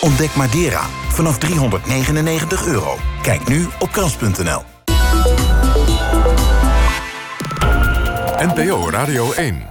[0.00, 2.96] Ontdek Madeira vanaf 399 euro.
[3.22, 4.62] Kijk nu op kans.nl.
[8.38, 9.62] NPO Radio 1.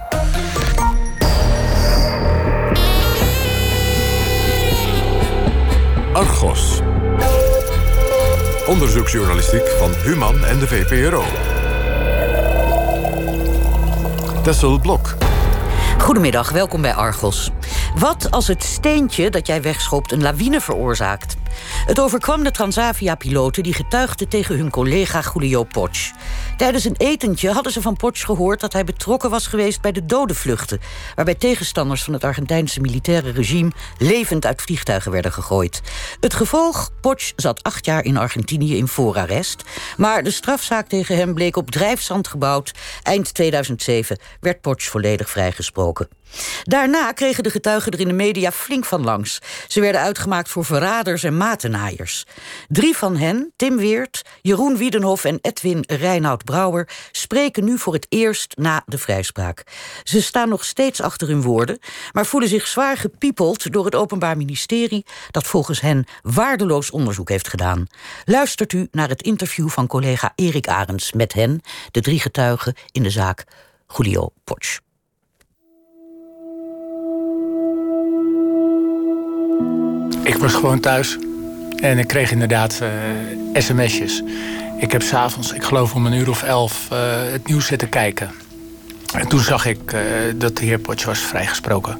[6.12, 6.80] Argos.
[8.66, 11.24] Onderzoeksjournalistiek van Human en de VPRO.
[14.42, 15.14] Tessel Blok.
[15.98, 17.50] Goedemiddag, welkom bij Argos.
[17.96, 21.36] Wat als het steentje dat jij wegschopt een lawine veroorzaakt?
[21.86, 26.12] Het overkwam de Transavia-piloten die getuigden tegen hun collega Julio Potsch.
[26.56, 30.04] Tijdens een etentje hadden ze van Potsch gehoord dat hij betrokken was geweest bij de
[30.04, 30.80] dodenvluchten,
[31.14, 35.82] waarbij tegenstanders van het Argentijnse militaire regime levend uit vliegtuigen werden gegooid.
[36.20, 39.62] Het gevolg: Potsch zat acht jaar in Argentinië in voorarrest,
[39.96, 42.72] maar de strafzaak tegen hem bleek op drijfzand gebouwd.
[43.02, 46.08] Eind 2007 werd Potsch volledig vrijgesproken.
[46.62, 49.38] Daarna kregen de getuigen er in de media flink van langs.
[49.68, 52.24] Ze werden uitgemaakt voor verraders en matenaaiers.
[52.68, 58.06] Drie van hen, Tim Weert, Jeroen Wiedenhof en Edwin Reinoud Brouwer, spreken nu voor het
[58.08, 59.62] eerst na de vrijspraak.
[60.02, 61.78] Ze staan nog steeds achter hun woorden,
[62.12, 67.48] maar voelen zich zwaar gepiepeld door het Openbaar Ministerie, dat volgens hen waardeloos onderzoek heeft
[67.48, 67.86] gedaan.
[68.24, 73.02] Luistert u naar het interview van collega Erik Arends met hen, de drie getuigen in
[73.02, 73.44] de zaak
[73.96, 74.87] Julio Potsch.
[80.28, 81.18] Ik was gewoon thuis
[81.76, 82.88] en ik kreeg inderdaad uh,
[83.62, 84.22] sms'jes.
[84.80, 86.98] Ik heb s'avonds, ik geloof om een uur of elf, uh,
[87.32, 88.30] het nieuws zitten kijken.
[89.14, 90.00] En toen zag ik uh,
[90.36, 91.98] dat de heer Potsch was vrijgesproken.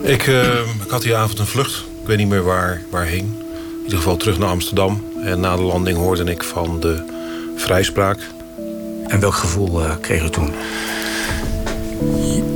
[0.00, 1.76] Ik, ik, had die avond een vlucht.
[2.00, 3.34] Ik weet niet meer waar, waarheen.
[3.46, 5.04] In ieder geval terug naar Amsterdam.
[5.22, 7.04] En na de landing hoorde ik van de
[7.56, 8.18] vrijspraak.
[9.06, 10.52] En welk gevoel kreeg u toen?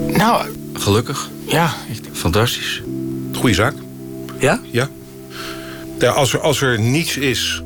[0.07, 0.59] Nou...
[0.75, 1.29] Gelukkig?
[1.47, 1.71] Ja.
[2.13, 2.83] Fantastisch.
[3.33, 3.75] Goeie zaak.
[4.39, 4.61] Ja?
[4.71, 4.89] Ja.
[6.03, 7.63] Ja als, er, als er niets is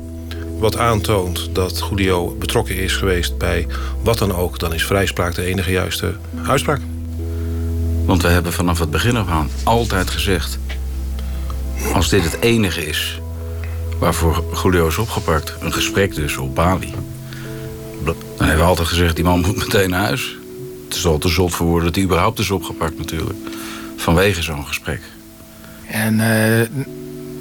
[0.59, 3.67] wat aantoont dat Julio betrokken is geweest bij
[4.03, 4.59] wat dan ook...
[4.59, 6.15] dan is vrijspraak de enige juiste
[6.47, 6.81] uitspraak.
[8.05, 10.59] Want we hebben vanaf het begin af aan altijd gezegd...
[11.93, 13.19] als dit het enige is
[13.99, 15.53] waarvoor Julio is opgepakt...
[15.59, 16.93] een gesprek dus op Bali...
[18.03, 20.37] dan hebben we altijd gezegd, die man moet meteen naar huis.
[20.85, 23.39] Het is al te zot voor woorden dat hij überhaupt is opgepakt natuurlijk.
[23.95, 25.01] Vanwege zo'n gesprek.
[25.87, 26.85] En uh,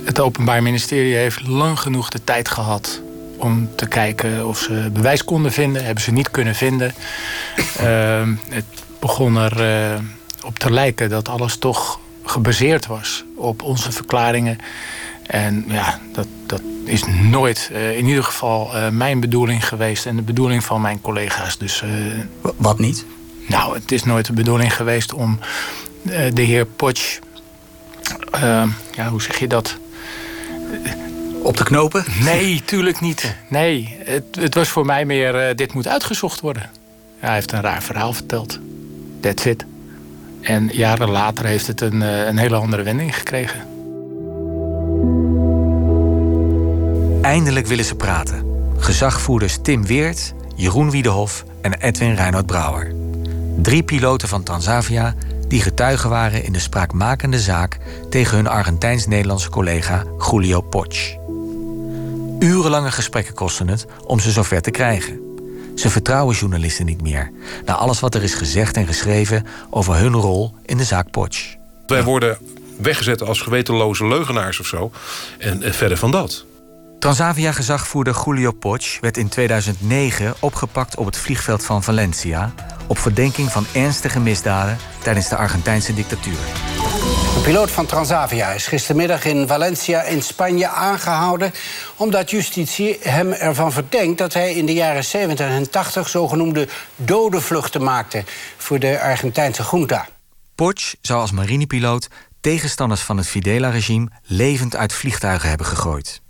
[0.04, 3.00] het Openbaar Ministerie heeft lang genoeg de tijd gehad
[3.37, 5.84] om te kijken of ze bewijs konden vinden.
[5.84, 6.94] Hebben ze niet kunnen vinden.
[7.81, 8.65] Uh, het
[9.00, 9.98] begon er uh,
[10.44, 14.59] op te lijken dat alles toch gebaseerd was op onze verklaringen.
[15.26, 20.22] En ja, dat, dat is nooit uh, in ieder geval mijn bedoeling geweest en de
[20.22, 21.59] bedoeling van mijn collega's.
[21.59, 21.84] Dus,
[22.56, 23.04] Wat niet?
[23.48, 25.38] Nou, het is nooit de bedoeling geweest om
[26.32, 27.19] de heer Potsch
[28.34, 28.62] uh,
[28.94, 29.76] ja, hoe zeg je dat?
[31.42, 32.04] Op de knopen?
[32.22, 33.36] Nee, tuurlijk niet.
[33.48, 36.70] Nee, het, het was voor mij meer, uh, dit moet uitgezocht worden.
[37.18, 38.58] hij heeft een raar verhaal verteld.
[39.20, 39.64] That's it.
[40.40, 43.60] En jaren later heeft het een, uh, een hele andere wending gekregen.
[47.22, 48.44] Eindelijk willen ze praten.
[48.78, 52.94] Gezagvoerders Tim Weert, Jeroen Wiedehof en Edwin Reinhard Brouwer.
[53.56, 55.14] Drie piloten van Transavia
[55.54, 57.78] die getuigen waren in de spraakmakende zaak
[58.10, 61.15] tegen hun Argentijns-Nederlandse collega Julio Potsch.
[62.38, 65.20] Urenlange gesprekken kosten het om ze zover te krijgen.
[65.75, 67.32] Ze vertrouwen journalisten niet meer,
[67.65, 71.54] na alles wat er is gezegd en geschreven over hun rol in de zaak Potsch.
[71.86, 72.38] Wij worden
[72.81, 74.91] weggezet als gewetenloze leugenaars of zo.
[75.38, 76.44] En, verder van dat.
[77.04, 82.54] Transavia-gezagvoerder Julio Potsch werd in 2009 opgepakt op het vliegveld van Valencia
[82.87, 86.38] op verdenking van ernstige misdaden tijdens de Argentijnse dictatuur.
[87.34, 91.53] De piloot van Transavia is gistermiddag in Valencia in Spanje aangehouden...
[91.97, 96.09] omdat justitie hem ervan verdenkt dat hij in de jaren 70 en 80...
[96.09, 98.25] zogenoemde dode vluchten maakte
[98.56, 100.09] voor de Argentijnse junta.
[100.54, 102.09] Potsch zou als marinepiloot
[102.41, 104.10] tegenstanders van het Fidela-regime...
[104.22, 106.22] levend uit vliegtuigen hebben gegooid.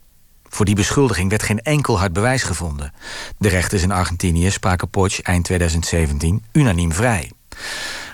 [0.54, 2.92] Voor die beschuldiging werd geen enkel hard bewijs gevonden.
[3.38, 7.30] De rechters in Argentinië spraken Potsch eind 2017 unaniem vrij.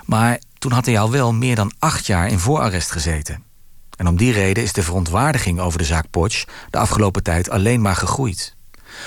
[0.05, 3.43] Maar toen had hij al wel meer dan acht jaar in voorarrest gezeten.
[3.97, 7.81] En om die reden is de verontwaardiging over de zaak Potsch de afgelopen tijd alleen
[7.81, 8.55] maar gegroeid.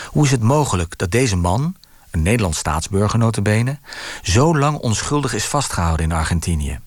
[0.08, 1.76] Hoe is het mogelijk dat deze man,
[2.12, 3.80] een Nederlands staatsburger notabene,
[4.22, 6.80] zo lang onschuldig is vastgehouden in Argentinië?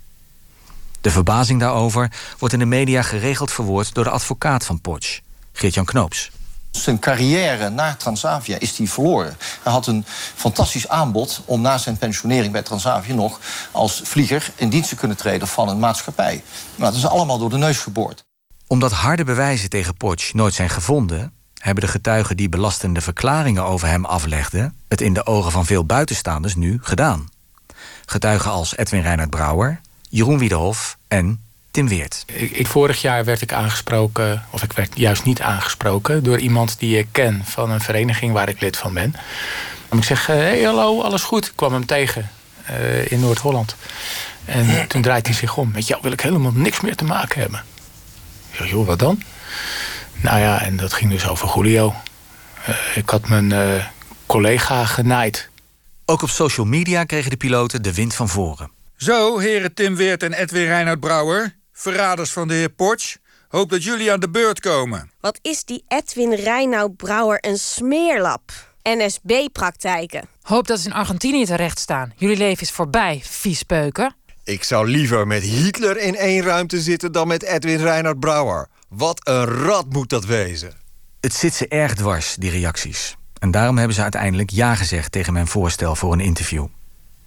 [1.00, 5.20] De verbazing daarover wordt in de media geregeld verwoord door de advocaat van Potsch,
[5.52, 6.30] Geert-Jan Knoops.
[6.82, 9.36] Zijn carrière na Transavia is hij verloren.
[9.62, 13.40] Hij had een fantastisch aanbod om na zijn pensionering bij Transavia nog
[13.70, 16.42] als vlieger in dienst te kunnen treden van een maatschappij.
[16.74, 18.24] Maar dat is allemaal door de neus geboord.
[18.66, 23.88] Omdat harde bewijzen tegen Potsch nooit zijn gevonden, hebben de getuigen die belastende verklaringen over
[23.88, 27.28] hem aflegden, het in de ogen van veel buitenstaanders nu gedaan.
[28.06, 31.45] Getuigen als Edwin Reinhard Brouwer, Jeroen Wiedehof en
[31.76, 32.24] Tim Weert.
[32.26, 36.78] Ik, ik, vorig jaar werd ik aangesproken, of ik werd juist niet aangesproken, door iemand
[36.78, 39.14] die ik ken van een vereniging waar ik lid van ben.
[39.88, 41.46] En ik zeg: Hé, hey, hallo, alles goed?
[41.46, 42.30] Ik kwam hem tegen
[42.70, 43.76] uh, in Noord-Holland.
[44.44, 45.70] En toen draait hij zich om.
[45.70, 47.64] Met jou wil ik helemaal niks meer te maken hebben.
[48.58, 49.22] Ja, joh, wat dan?
[50.12, 51.94] Nou ja, en dat ging dus over Julio.
[52.68, 53.84] Uh, ik had mijn uh,
[54.26, 55.48] collega genaaid.
[56.04, 58.70] Ook op social media kregen de piloten de wind van voren.
[58.96, 63.16] Zo, heren Tim Weert en Edwin Reinhard Brouwer, verraders van de heer Potsch.
[63.48, 65.10] Hoop dat jullie aan de beurt komen.
[65.20, 68.52] Wat is die Edwin Reinhard Brouwer een smeerlap?
[68.82, 70.28] NSB-praktijken.
[70.42, 72.12] Hoop dat ze in Argentinië terecht staan.
[72.16, 74.14] Jullie leven is voorbij, viespeuken.
[74.44, 78.68] Ik zou liever met Hitler in één ruimte zitten dan met Edwin Reinhard Brouwer.
[78.88, 80.72] Wat een rat moet dat wezen.
[81.20, 83.16] Het zit ze erg dwars, die reacties.
[83.38, 86.66] En daarom hebben ze uiteindelijk ja gezegd tegen mijn voorstel voor een interview.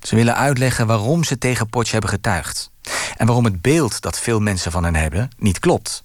[0.01, 2.72] Ze willen uitleggen waarom ze tegen Potsch hebben getuigd.
[3.18, 6.03] En waarom het beeld dat veel mensen van hen hebben niet klopt.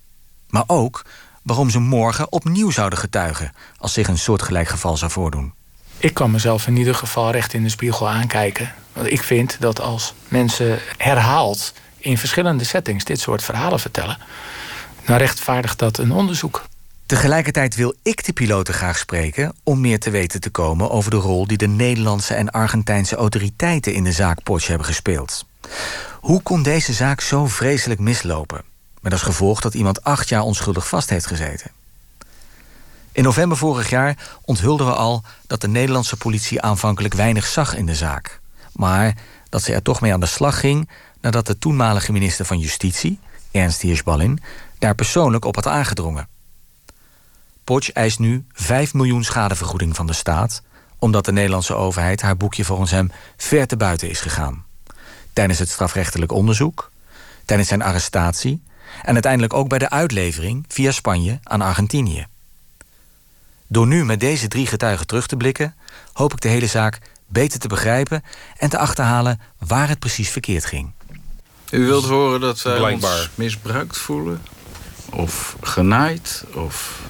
[0.48, 1.04] Maar ook
[1.42, 5.52] waarom ze morgen opnieuw zouden getuigen als zich een soortgelijk geval zou voordoen.
[5.98, 8.74] Ik kan mezelf in ieder geval recht in de spiegel aankijken.
[8.92, 14.18] Want ik vind dat als mensen herhaald in verschillende settings dit soort verhalen vertellen,
[15.04, 16.64] dan rechtvaardigt dat een onderzoek.
[17.06, 21.16] Tegelijkertijd wil ik de piloten graag spreken om meer te weten te komen over de
[21.16, 25.46] rol die de Nederlandse en Argentijnse autoriteiten in de zaak Porsche hebben gespeeld.
[26.20, 28.62] Hoe kon deze zaak zo vreselijk mislopen?
[29.00, 31.70] Met als gevolg dat iemand acht jaar onschuldig vast heeft gezeten.
[33.12, 37.86] In november vorig jaar onthulden we al dat de Nederlandse politie aanvankelijk weinig zag in
[37.86, 38.40] de zaak.
[38.72, 39.14] Maar
[39.48, 40.88] dat ze er toch mee aan de slag ging
[41.20, 43.18] nadat de toenmalige minister van Justitie,
[43.50, 44.40] Ernst Hirschballin,
[44.78, 46.28] daar persoonlijk op had aangedrongen.
[47.64, 50.62] Potsch eist nu 5 miljoen schadevergoeding van de staat,
[50.98, 54.63] omdat de Nederlandse overheid haar boekje volgens hem ver te buiten is gegaan.
[55.34, 56.90] Tijdens het strafrechtelijk onderzoek,
[57.44, 58.62] tijdens zijn arrestatie
[59.02, 62.26] en uiteindelijk ook bij de uitlevering via Spanje aan Argentinië.
[63.66, 65.74] Door nu met deze drie getuigen terug te blikken,
[66.12, 68.24] hoop ik de hele zaak beter te begrijpen
[68.56, 70.92] en te achterhalen waar het precies verkeerd ging.
[71.70, 73.18] U wilt horen dat wij Blijkbaar.
[73.18, 74.42] ons misbruikt voelen?
[75.10, 76.44] Of genaaid?
[76.54, 77.00] Of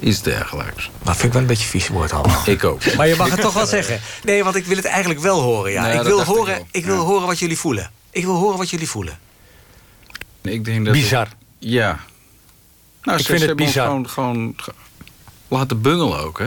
[0.00, 0.90] iets dergelijks.
[1.04, 2.42] Maar vind ik wel een beetje vies woord allemaal.
[2.56, 2.94] ik ook.
[2.94, 4.00] Maar je mag het toch wel zeggen.
[4.22, 5.72] Nee, want ik wil het eigenlijk wel horen.
[5.72, 5.86] Ja.
[5.86, 7.90] ik wil, horen, ik, wil horen wat jullie voelen.
[8.10, 9.18] Ik wil horen wat jullie voelen.
[10.42, 11.28] Ik denk dat bizar.
[11.58, 11.98] ja.
[13.02, 13.86] Nou, ik vind het bizar.
[13.86, 14.56] Gewoon, gewoon
[15.48, 16.46] laten bungelen ook, hè?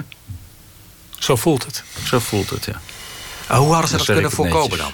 [1.09, 1.83] Zo voelt het.
[2.03, 3.57] Zo voelt het, ja.
[3.57, 4.91] hoe hadden ze dat, kunnen voorkomen dan?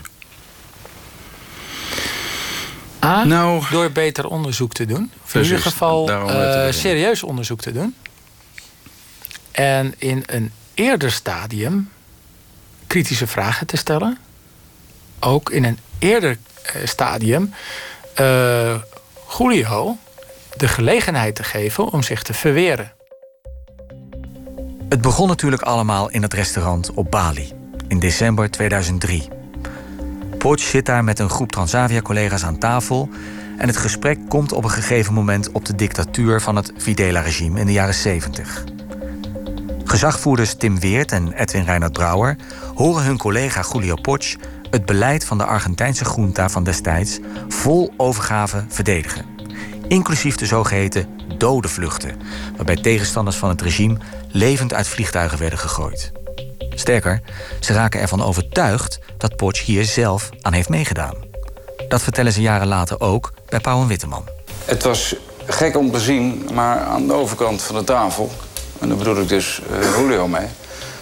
[3.03, 5.11] A, nou, door beter onderzoek te doen.
[5.23, 7.95] Of in ieder geval uh, serieus onderzoek te doen.
[9.57, 11.89] En in een eerder stadium
[12.87, 14.17] kritische vragen te stellen.
[15.19, 17.53] Ook in een eerder eh, stadium
[18.19, 18.75] uh,
[19.37, 19.97] Julio
[20.55, 22.91] de gelegenheid te geven om zich te verweren.
[24.89, 27.53] Het begon natuurlijk allemaal in het restaurant op Bali
[27.87, 29.27] in december 2003.
[30.37, 33.09] Poch zit daar met een groep Transavia-collega's aan tafel
[33.57, 37.65] en het gesprek komt op een gegeven moment op de dictatuur van het Videla-regime in
[37.65, 38.76] de jaren 70.
[39.87, 42.35] Gezagvoerders Tim Weert en Edwin Reinhard Brouwer
[42.75, 44.35] horen hun collega Julio Poch
[44.69, 49.25] het beleid van de Argentijnse junta van destijds vol overgave verdedigen.
[49.87, 52.21] Inclusief de zogeheten dode vluchten,
[52.55, 53.97] waarbij tegenstanders van het regime
[54.31, 56.11] levend uit vliegtuigen werden gegooid.
[56.69, 57.21] Sterker,
[57.59, 61.15] ze raken ervan overtuigd dat Potsch hier zelf aan heeft meegedaan.
[61.87, 64.25] Dat vertellen ze jaren later ook bij Pauw en Witteman.
[64.65, 65.15] Het was
[65.45, 68.31] gek om te zien, maar aan de overkant van de tafel...
[68.79, 70.47] en daar bedoel ik dus uh, Julio mee,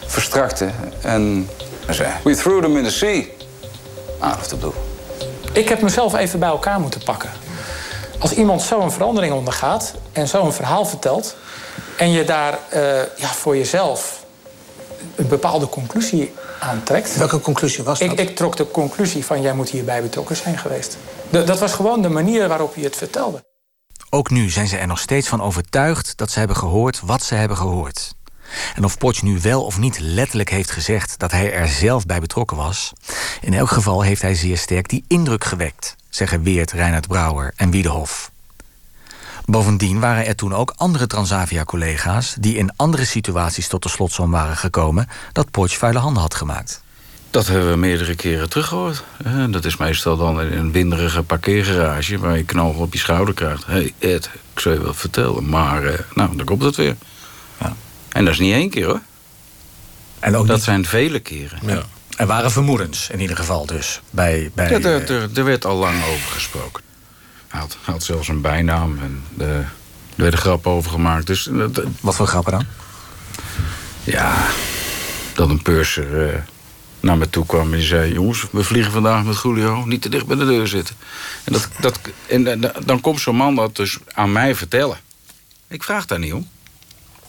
[0.06, 0.70] verstrakte
[1.02, 1.50] en
[1.90, 2.14] zei...
[2.24, 3.24] We threw them in the sea.
[4.20, 4.72] Out of the blue.
[5.54, 7.30] Ik heb mezelf even bij elkaar moeten pakken.
[8.20, 11.36] Als iemand zo'n verandering ondergaat en zo'n verhaal vertelt...
[11.98, 12.80] en je daar uh,
[13.16, 14.24] ja, voor jezelf
[15.16, 17.18] een bepaalde conclusie aantrekt.
[17.18, 18.12] Welke conclusie was dat?
[18.12, 20.98] Ik, ik trok de conclusie van jij moet hierbij betrokken zijn geweest.
[21.30, 23.44] dat was gewoon de manier waarop je het vertelde.
[24.16, 27.36] Ook nu zijn ze er nog steeds van overtuigd dat ze hebben gehoord wat ze
[27.36, 28.16] hebben gehoord.
[28.76, 32.20] En of Potsch nu wel of niet letterlijk heeft gezegd dat hij er zelf bij
[32.20, 32.94] betrokken was,
[33.42, 37.72] in elk geval heeft hij zeer sterk die indruk gewekt, zeggen Weert, Reinhard Brouwer en
[37.72, 38.32] Wiedehof.
[39.46, 42.36] Bovendien waren er toen ook andere Transavia-collega's...
[42.40, 45.10] die in andere situaties tot de slotsom waren gekomen...
[45.32, 46.84] dat Porsche vuile handen had gemaakt.
[47.36, 49.04] Dat hebben we meerdere keren teruggehoord.
[49.24, 52.18] Eh, Dat is meestal dan in een winderige parkeergarage...
[52.20, 53.66] waar je knal op je schouder krijgt.
[53.66, 55.50] Hé hey Ed, ik zou je wat vertellen.
[55.50, 56.96] Maar eh, nou, dan komt het weer.
[58.10, 59.00] En dat is niet één keer hoor.
[60.20, 61.60] En ook dat niet- zijn vele keren.
[61.66, 61.82] Ja.
[62.18, 64.02] Er waren vermoedens in ieder geval dus.
[64.10, 66.84] Bij, bij, Ja, er, eh, er, er werd al lang over gesproken.
[67.48, 69.66] Hij had, had zelfs een bijnaam en de, er
[70.16, 71.28] werden grappen over gemaakt.
[71.28, 71.50] Dus,
[72.02, 72.66] Wat voor grappen dan?
[74.04, 74.46] Ja,
[75.34, 76.40] dat een purser eh,
[77.06, 78.14] naar me toe kwam en die zei...
[78.14, 80.96] jongens, we vliegen vandaag met Julio, niet te dicht bij de deur zitten.
[81.44, 84.98] En, dat, dat, en eh, dan komt zo'n man dat dus aan mij vertellen.
[85.68, 86.48] Ik vraag daar niet om.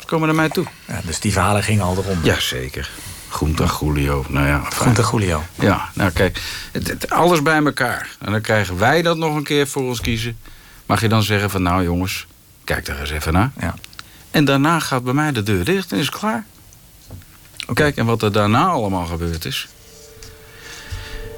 [0.01, 0.65] Ze komen naar mij toe.
[0.87, 2.19] Ja, dus die verhalen gingen al erom.
[2.23, 2.91] Jazeker.
[3.29, 4.25] Groente Julio.
[4.29, 4.61] Nou ja.
[4.71, 5.43] Groente Julio.
[5.55, 6.41] Ja, nou kijk,
[6.73, 8.17] het, het- alles bij elkaar.
[8.21, 10.39] En dan krijgen wij dat nog een keer voor ons kiezen.
[10.87, 12.27] Mag je dan zeggen van, nou jongens,
[12.65, 13.51] kijk daar eens even naar.
[13.61, 13.75] Ja.
[14.31, 16.45] En daarna gaat bij mij de deur dicht en is het klaar.
[17.75, 19.69] Kijk, en wat er daarna allemaal gebeurd is.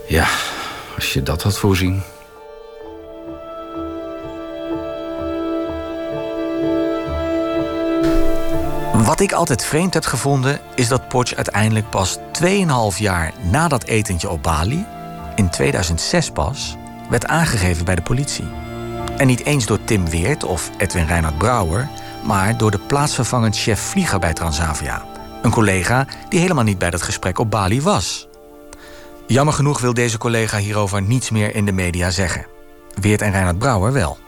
[0.08, 0.26] Ja,
[0.94, 2.02] als je dat had voorzien.
[8.92, 13.84] Wat ik altijd vreemd heb gevonden, is dat Potsch uiteindelijk pas 2,5 jaar na dat
[13.84, 14.86] etentje op Bali,
[15.34, 16.76] in 2006 pas,
[17.10, 18.48] werd aangegeven bij de politie.
[19.16, 21.88] En niet eens door Tim Weert of Edwin Reinhard Brouwer,
[22.24, 25.02] maar door de plaatsvervangend chef vlieger bij Transavia.
[25.42, 28.28] Een collega die helemaal niet bij dat gesprek op Bali was.
[29.26, 32.46] Jammer genoeg wil deze collega hierover niets meer in de media zeggen.
[33.00, 34.18] Weert en Reinhard Brouwer wel.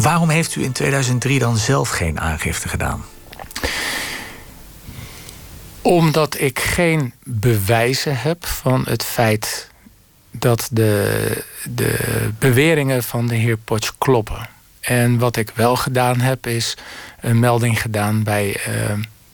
[0.00, 3.04] Waarom heeft u in 2003 dan zelf geen aangifte gedaan?
[5.82, 9.70] Omdat ik geen bewijzen heb van het feit
[10.30, 11.94] dat de, de
[12.38, 14.48] beweringen van de heer Potsch kloppen.
[14.88, 16.76] En wat ik wel gedaan heb, is
[17.20, 18.72] een melding gedaan bij eh,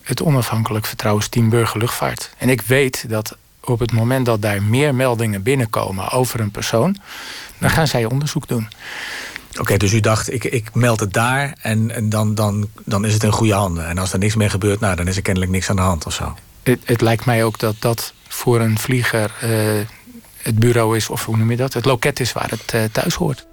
[0.02, 2.30] het onafhankelijk vertrouwensteam Burgerluchtvaart.
[2.38, 6.96] En ik weet dat op het moment dat daar meer meldingen binnenkomen over een persoon,
[7.58, 8.68] dan gaan zij onderzoek doen.
[9.58, 13.12] Oké, dus u dacht, ik, ik meld het daar en, en dan, dan, dan is
[13.12, 13.86] het in goede handen.
[13.86, 16.06] En als er niks meer gebeurt, nou, dan is er kennelijk niks aan de hand
[16.06, 16.36] of zo.
[16.62, 19.50] Het, het lijkt mij ook dat dat voor een vlieger eh,
[20.36, 21.72] het bureau is, of hoe noem je dat?
[21.72, 23.46] Het loket is waar het eh, thuis hoort.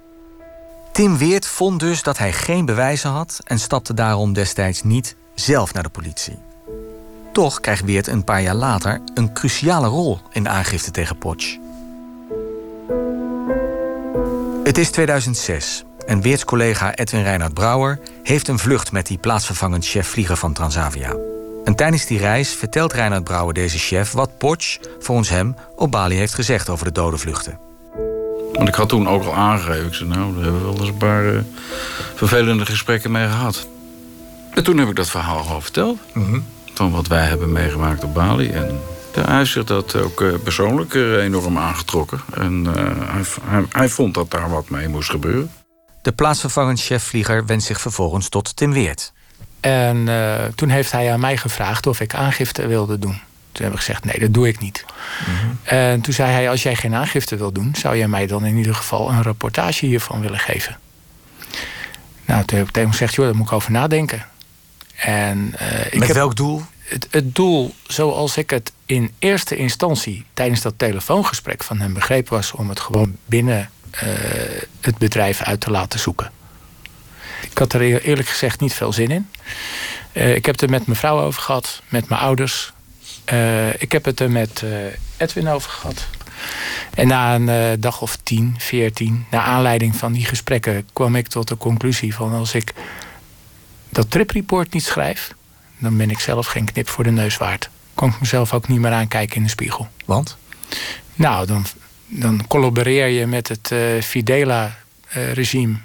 [0.92, 5.72] Tim Weert vond dus dat hij geen bewijzen had en stapte daarom destijds niet zelf
[5.72, 6.38] naar de politie.
[7.32, 11.56] Toch krijgt Weert een paar jaar later een cruciale rol in de aangifte tegen Potsch.
[14.64, 19.86] Het is 2006 en Weerts collega Edwin Reinhard Brouwer heeft een vlucht met die plaatsvervangend
[19.86, 21.16] chef vlieger van Transavia.
[21.64, 26.16] En tijdens die reis vertelt Reinhard Brouwer deze chef wat Potsch, volgens hem, op Bali
[26.16, 27.71] heeft gezegd over de dode vluchten.
[28.52, 29.86] Want ik had toen ook al aangegeven.
[29.86, 31.40] Ik zei, nou, daar hebben we wel eens een paar eh,
[32.14, 33.66] vervelende gesprekken mee gehad.
[34.54, 35.98] En toen heb ik dat verhaal gewoon verteld.
[36.74, 38.50] Van wat wij hebben meegemaakt op Bali.
[38.50, 38.80] En
[39.20, 42.20] hij is zich dat ook eh, persoonlijk eh, enorm aangetrokken.
[42.34, 45.50] En eh, hij, hij, hij vond dat daar wat mee moest gebeuren.
[46.02, 49.12] De plaatsvervangend chef vlieger wendt zich vervolgens tot Tim Weert.
[49.60, 53.20] En eh, toen heeft hij aan mij gevraagd of ik aangifte wilde doen.
[53.52, 54.84] Toen heb ik gezegd, nee, dat doe ik niet.
[55.62, 57.74] En toen zei hij, als jij geen aangifte wil doen...
[57.78, 60.78] zou jij mij dan in ieder geval een rapportage hiervan willen geven.
[62.24, 64.26] Nou, toen heb ik tegen hem gezegd, joh, daar moet ik over nadenken.
[64.96, 66.62] En, eh, ik Met heb- welk doel?
[66.78, 70.24] Het, het doel, zoals ik het in eerste instantie...
[70.34, 72.52] tijdens dat telefoongesprek van hem begreep was...
[72.52, 74.08] om het gewoon binnen eh,
[74.80, 76.30] het bedrijf uit te laten zoeken.
[77.50, 79.28] Ik had er eer- eerlijk gezegd niet veel zin in.
[80.12, 82.71] Eh, ik heb het er met mijn vrouw over gehad, met mijn ouders.
[83.24, 84.70] Eh, ik heb het er met eh,
[85.16, 86.06] Edwin over gehad.
[86.94, 91.28] En na een eh, dag of tien, veertien, naar aanleiding van die gesprekken, kwam ik
[91.28, 92.72] tot de conclusie van als ik
[93.88, 95.34] dat tripreport niet schrijf,
[95.78, 97.70] dan ben ik zelf geen knip voor de neus waard.
[97.94, 99.88] Kan ik mezelf ook niet meer aankijken in de spiegel.
[100.04, 100.36] Want?
[101.14, 101.64] Nou, dan,
[102.06, 103.74] dan collaboreer je met het
[104.04, 105.76] Fidela-regime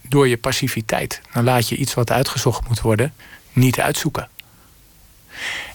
[0.00, 1.20] door je passiviteit.
[1.32, 3.12] Dan laat je iets wat uitgezocht moet worden
[3.52, 4.28] niet uitzoeken.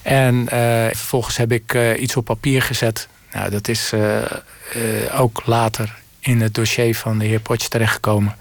[0.02, 3.08] En eh, vervolgens heb ik eh, iets op papier gezet.
[3.32, 8.36] Nou, dat is eh, ook later in het dossier van de heer Potsch terechtgekomen.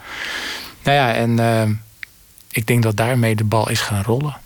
[0.82, 1.82] Nou ja, en
[2.50, 4.36] ik denk dat daarmee de bal is gaan rollen.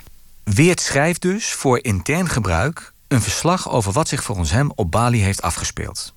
[0.42, 5.22] Weert schrijft dus voor intern gebruik een verslag over wat zich volgens hem op Bali
[5.22, 6.12] heeft afgespeeld.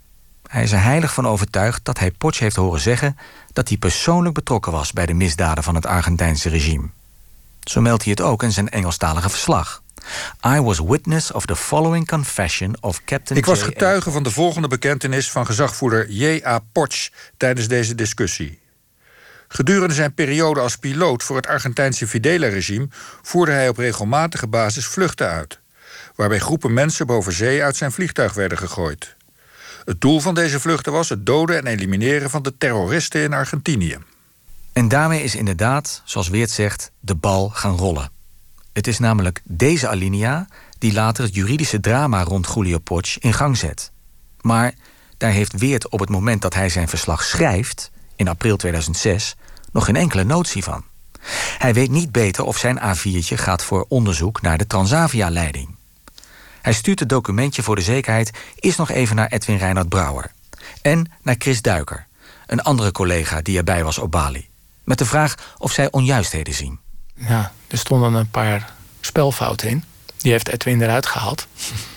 [0.47, 3.17] Hij is er heilig van overtuigd dat hij Potsch heeft horen zeggen
[3.53, 6.87] dat hij persoonlijk betrokken was bij de misdaden van het Argentijnse regime.
[7.63, 9.82] Zo meldt hij het ook in zijn Engelstalige verslag.
[10.45, 14.67] I was witness of the following confession of Captain Ik was getuige van de volgende
[14.67, 16.59] bekentenis van gezagvoerder J.A.
[16.71, 18.61] Potsch tijdens deze discussie.
[19.47, 22.87] Gedurende zijn periode als piloot voor het Argentijnse Fidela-regime
[23.21, 25.59] voerde hij op regelmatige basis vluchten uit.
[26.15, 29.15] waarbij groepen mensen boven zee uit zijn vliegtuig werden gegooid.
[29.85, 33.97] Het doel van deze vluchten was het doden en elimineren van de terroristen in Argentinië.
[34.73, 38.12] En daarmee is inderdaad, zoals Weert zegt, de bal gaan rollen.
[38.73, 43.57] Het is namelijk deze alinea die later het juridische drama rond Julio Poch in gang
[43.57, 43.91] zet.
[44.41, 44.73] Maar
[45.17, 49.35] daar heeft Weert op het moment dat hij zijn verslag schrijft, in april 2006,
[49.71, 50.83] nog geen enkele notie van.
[51.57, 55.75] Hij weet niet beter of zijn A4'tje gaat voor onderzoek naar de Transavia-leiding.
[56.61, 60.31] Hij stuurt het documentje voor de zekerheid eerst nog even naar Edwin Reinhard Brouwer.
[60.81, 62.07] En naar Chris Duiker,
[62.45, 64.49] een andere collega die erbij was op Bali.
[64.83, 66.82] Met de vraag of zij onjuistheden zien.
[67.15, 69.83] Ja, er stonden een paar spelfouten in.
[70.17, 71.47] Die heeft Edwin eruit gehaald.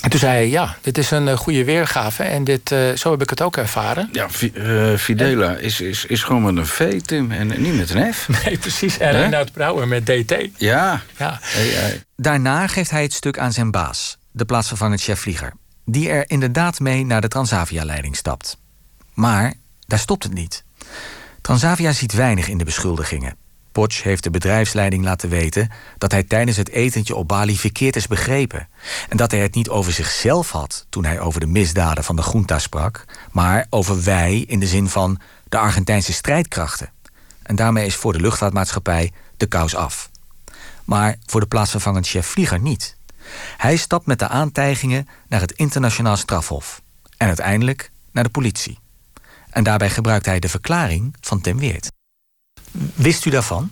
[0.00, 3.10] En toen zei hij, ja, dit is een eh, goede weergave en dit, uh, zo
[3.10, 4.08] heb ik het ook ervaren.
[4.12, 8.14] Ja, uh, Fidela is, is, is gewoon met een V, Tim, en niet met een
[8.14, 8.28] F.
[8.44, 8.98] Nee, precies.
[8.98, 10.34] En Reinhard Brouwer met DT.
[10.56, 11.02] Ja.
[11.16, 11.38] ja.
[11.40, 12.02] Hey, hey.
[12.16, 15.52] Daarna geeft hij het stuk aan zijn baas, de plaatsvervangend chef-vlieger...
[15.84, 18.58] die er inderdaad mee naar de Transavia-leiding stapt.
[19.14, 19.54] Maar
[19.86, 20.64] daar stopt het niet.
[21.40, 23.36] Transavia ziet weinig in de beschuldigingen.
[23.72, 28.06] Potsch heeft de bedrijfsleiding laten weten dat hij tijdens het etentje op Bali verkeerd is
[28.06, 28.68] begrepen.
[29.08, 32.30] En dat hij het niet over zichzelf had toen hij over de misdaden van de
[32.32, 36.90] junta sprak, maar over wij in de zin van de Argentijnse strijdkrachten.
[37.42, 40.10] En daarmee is voor de luchtvaartmaatschappij de kous af.
[40.84, 42.96] Maar voor de plaatsvervangend chef-vlieger niet.
[43.56, 46.82] Hij stapt met de aantijgingen naar het internationaal strafhof.
[47.16, 48.78] En uiteindelijk naar de politie.
[49.50, 51.88] En daarbij gebruikt hij de verklaring van Ten Weert.
[52.94, 53.70] Wist u daarvan?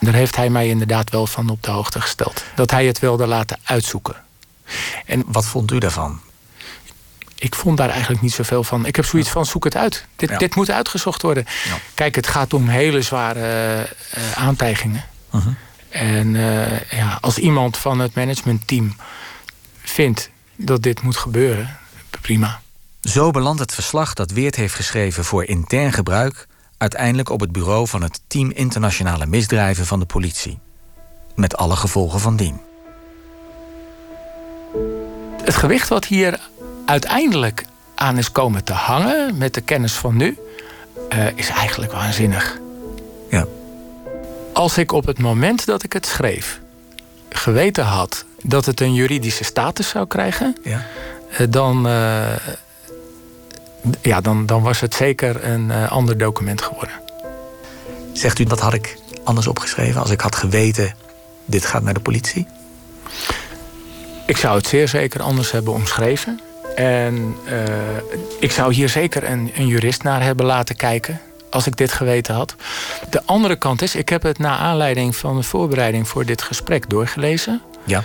[0.00, 2.44] Daar heeft hij mij inderdaad wel van op de hoogte gesteld.
[2.54, 4.16] Dat hij het wilde laten uitzoeken.
[5.06, 6.20] En wat vond u daarvan?
[7.34, 8.86] Ik vond daar eigenlijk niet zoveel van.
[8.86, 10.06] Ik heb zoiets van, zoek het uit.
[10.16, 10.38] Dit, Ja.
[10.38, 11.44] dit moet uitgezocht worden.
[11.64, 11.76] Ja.
[11.94, 15.04] Kijk, het gaat om hele zware eh, aantijgingen.
[15.30, 15.48] Mhm.
[15.88, 18.96] En eh, ja, als iemand van het managementteam
[19.82, 21.78] vindt dat dit moet gebeuren,
[22.20, 22.60] prima.
[23.02, 26.46] Zo belandt het verslag dat Weert heeft geschreven voor intern gebruik
[26.82, 30.58] uiteindelijk op het bureau van het Team Internationale Misdrijven van de politie.
[31.34, 32.60] Met alle gevolgen van dien.
[35.44, 36.40] Het gewicht wat hier
[36.86, 40.38] uiteindelijk aan is komen te hangen, met de kennis van nu,
[41.08, 42.58] eh, is eigenlijk waanzinnig.
[43.30, 43.46] Ja.
[44.52, 46.60] Als ik op het moment dat ik het schreef
[47.28, 50.86] geweten had dat het een juridische status zou krijgen, Ja.
[51.30, 52.32] eh, dan, eh,
[54.00, 56.94] ja, dan, dan was het zeker een eh, ander document geworden.
[58.12, 60.94] Zegt u dat had ik anders opgeschreven als ik had geweten
[61.44, 62.46] dit gaat naar de politie?
[64.26, 66.40] Ik zou het zeer zeker anders hebben omschreven.
[66.76, 67.56] En eh,
[68.40, 71.20] ik zou hier zeker een, een jurist naar hebben laten kijken.
[71.50, 72.54] Als ik dit geweten had.
[73.10, 76.90] De andere kant is, ik heb het na aanleiding van de voorbereiding voor dit gesprek
[76.90, 77.62] doorgelezen.
[77.84, 78.02] Ja.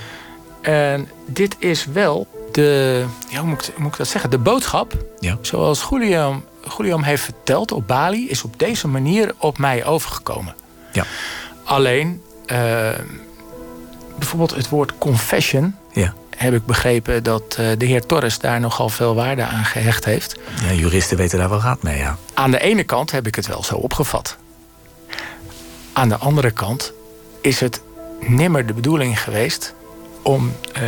[0.62, 2.28] En dit is wel
[2.64, 4.30] de, ja, hoe moet ik, moet ik dat zeggen?
[4.30, 5.38] De boodschap, Ja.
[5.42, 6.44] zoals Julian,
[6.78, 10.56] Julian heeft verteld op Bali, is op deze manier op mij overgekomen.
[10.92, 11.04] Ja.
[11.64, 12.90] Alleen, eh,
[14.18, 16.14] bijvoorbeeld het woord confession, Ja.
[16.38, 20.36] heb ik begrepen dat eh, de heer Torres daar nogal veel waarde aan gehecht heeft.
[20.66, 22.18] ja juristen weten daar wel raad mee, ja.
[22.34, 24.38] Aan de ene kant heb ik het wel zo opgevat.
[25.94, 26.94] Aan de andere kant
[27.42, 27.82] is het
[28.28, 29.74] nimmer de bedoeling geweest
[30.28, 30.84] om eh,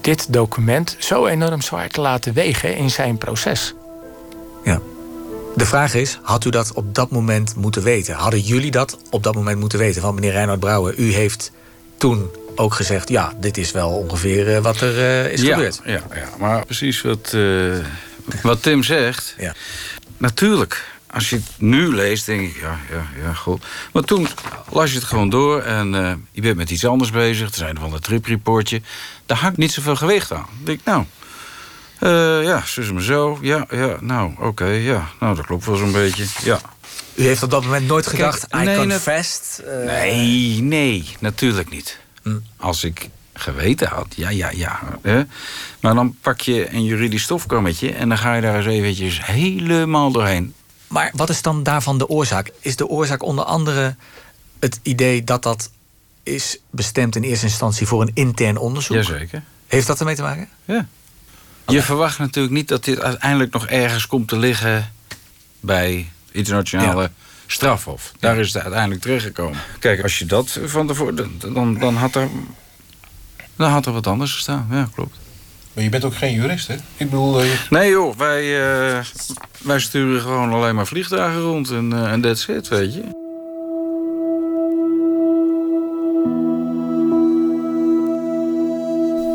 [0.00, 3.74] dit document zo enorm zwaar te laten wegen in zijn proces.
[4.64, 4.80] ja.
[5.56, 8.14] De vraag is, had u dat op dat moment moeten weten?
[8.14, 10.02] Hadden jullie dat op dat moment moeten weten?
[10.02, 11.52] Want meneer Reinhard Brouwer, u heeft
[11.96, 13.08] toen ook gezegd...
[13.08, 15.80] ja, dit is wel ongeveer eh, wat er eh, is ja, gebeurd.
[15.84, 17.76] Ja, ja, maar precies wat, eh,
[18.42, 19.34] wat Tim zegt.
[19.38, 19.54] Ja.
[20.16, 20.84] Natuurlijk,
[21.16, 23.64] als je het nu leest, denk ik, ja, ja, ja, goed.
[23.92, 24.28] Maar toen
[24.70, 27.48] las je het gewoon door en eh, je bent met iets anders bezig.
[27.48, 28.80] Er zijn van een tripreportje.
[29.26, 30.46] Daar hangt niet zoveel gewicht aan.
[30.60, 31.04] Ik denk, nou,
[31.98, 33.38] eh, ja, zus maar zo.
[33.40, 35.08] Ja, ja, nou, oké, ja.
[35.20, 36.60] Nou, dat klopt wel zo'n beetje, ja.
[37.14, 39.64] U heeft op dat moment nooit Kijk, gedacht, I nee, confessed?
[39.66, 41.98] eh, Nee, nee, natuurlijk niet.
[42.22, 42.36] Hm.
[42.56, 44.78] Als ik geweten had, ja, ja, ja.
[45.02, 45.22] Hè?
[45.80, 47.92] Maar dan pak je een juridisch stofkammetje...
[47.92, 50.54] en dan ga je daar eens eventjes helemaal doorheen.
[50.88, 52.50] Maar wat is dan daarvan de oorzaak?
[52.60, 53.96] Is de oorzaak onder andere
[54.58, 55.70] het idee dat dat
[56.22, 58.96] is bestemd in eerste instantie voor een intern onderzoek?
[58.96, 59.42] Jazeker.
[59.66, 60.48] Heeft dat ermee te maken?
[60.64, 60.86] Ja.
[61.66, 64.92] Je verwacht natuurlijk niet dat dit uiteindelijk nog ergens komt te liggen...
[65.60, 67.10] bij internationale
[67.46, 68.12] strafhof.
[68.20, 69.60] Daar is het uiteindelijk terechtgekomen.
[69.78, 71.38] Kijk, als je dat van tevoren...
[71.38, 72.28] Dan, dan, had er,
[73.56, 74.66] dan had er wat anders gestaan.
[74.70, 75.16] Ja, klopt.
[75.76, 76.74] Maar je bent ook geen jurist, hè?
[76.74, 77.40] Ik bedoel...
[77.40, 78.42] eh, je- Nee joh, wij,
[78.96, 79.04] eh,
[79.62, 83.02] wij sturen gewoon alleen maar vliegtuigen rond en eh, en that's it, weet je.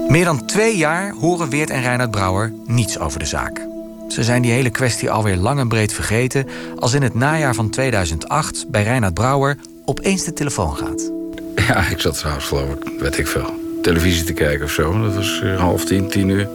[0.07, 3.67] Meer dan twee jaar horen Weert en Reinhard Brouwer niets over de zaak.
[4.07, 6.47] Ze zijn die hele kwestie alweer lang en breed vergeten...
[6.79, 11.11] als in het najaar van 2008 bij Reinhard Brouwer opeens de telefoon gaat.
[11.55, 15.01] Ja, ik zat trouwens geloof ik, weet ik veel, televisie te kijken of zo.
[15.01, 16.49] Dat was uh, half tien, tien uur.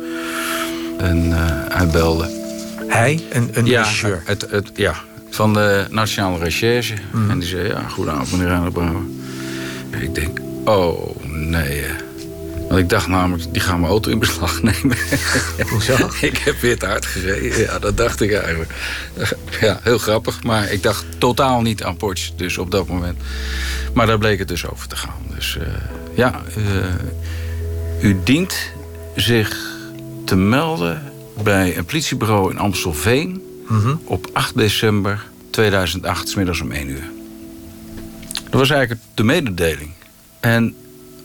[0.98, 1.36] En uh,
[1.68, 2.28] hij belde.
[2.86, 3.20] Hij?
[3.30, 4.22] Een, een ja, regisseur?
[4.24, 4.94] Het, het, ja,
[5.30, 6.94] van de Nationale Recherche.
[7.12, 7.30] Mhm.
[7.30, 8.76] En die zei, ja, goedenavond meneer Reinhard.
[10.00, 11.82] Ik denk, oh nee.
[11.82, 11.90] eh.
[12.68, 14.96] Want ik dacht namelijk, die gaan mijn auto in beslag nemen.
[15.70, 15.96] Hoezo?
[16.20, 17.58] ik heb weer te hard gereden.
[17.58, 18.70] Ja, dat dacht ik eigenlijk.
[19.60, 20.42] Ja, heel grappig.
[20.42, 23.18] Maar ik dacht totaal niet aan Porsche, dus op dat moment.
[23.94, 25.14] Maar daar bleek het dus over te gaan.
[25.34, 25.66] Dus eh,
[26.16, 28.72] ja, eh, u dient
[29.16, 29.74] zich
[30.24, 33.40] te melden bij een politiebureau in Amstelveen...
[33.68, 33.94] Mhm.
[34.04, 37.10] op 8 december 2008, 's middags om 1 uur.
[38.44, 39.90] Dat was eigenlijk de mededeling.
[40.40, 40.74] En,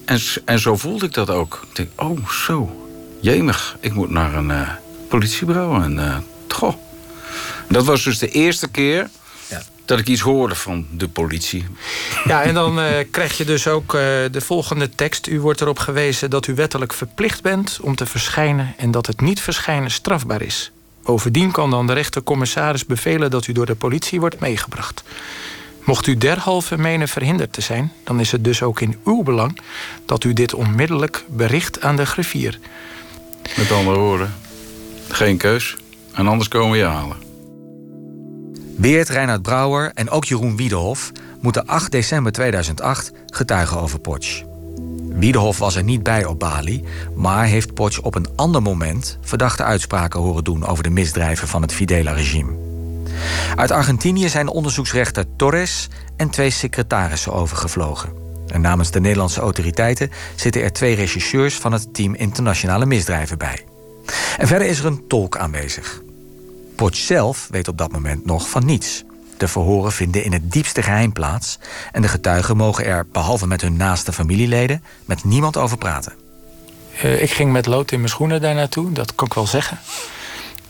[0.06, 1.66] en, en zo voelde ik dat ook.
[1.70, 2.88] Ik denk, oh, zo.
[3.20, 4.70] Jemig, ik moet naar een eh,
[5.08, 5.84] politiebureau.
[5.84, 6.18] En eh
[6.62, 6.76] goh.
[7.70, 9.10] Dat was dus de eerste keer
[9.86, 11.66] dat ik iets hoorde van de politie.
[12.24, 15.28] Ja, en dan eh, krijg je dus ook eh, de volgende tekst.
[15.28, 19.22] U wordt erop gewezen dat u wettelijk verplicht bent om te verschijnen en dat het
[19.22, 20.72] niet verschijnen strafbaar is.
[21.04, 25.04] Bovendien kan dan de rechtercommissaris bevelen dat u door de politie wordt meegebracht.
[25.84, 29.60] Mocht u derhalve menen verhinderd te zijn, dan is het dus ook in uw belang
[30.06, 32.60] dat u dit onmiddellijk bericht aan de griffier.
[33.58, 34.34] Met andere woorden,
[35.10, 35.76] geen keus.
[36.14, 37.31] En anders komen we je halen.
[38.78, 44.44] Beert, Reinhard Brouwer en ook Jeroen Wiedehof moeten 8 december 2008 getuigen over Potsch.
[45.10, 46.84] Wiedehof was er niet bij op Bali,
[47.16, 51.62] maar heeft Potsch op een ander moment verdachte uitspraken horen doen over de misdrijven van
[51.62, 52.52] het Fidela-regime.
[53.56, 58.10] Uit Argentinië zijn onderzoeksrechter Torres en twee secretarissen overgevlogen.
[58.48, 63.66] En namens de Nederlandse autoriteiten zitten er twee rechercheurs van het team internationale misdrijven bij.
[64.38, 66.02] En verder is er een tolk aanwezig.
[66.82, 69.04] Potsch zelf weet op dat moment nog van niets.
[69.38, 71.60] De verhoren vinden in het diepste geheim plaats
[71.92, 76.14] en de getuigen mogen er, behalve met hun naaste familieleden, met niemand over praten.
[77.02, 79.80] Eh, ik ging met lood in mijn schoenen daar naartoe, dat kan ik wel zeggen.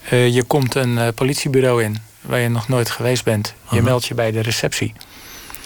[0.10, 3.54] Eh, je komt een eh, politiebureau in waar je nog nooit geweest bent.
[3.70, 4.94] Je meldt je bij de receptie.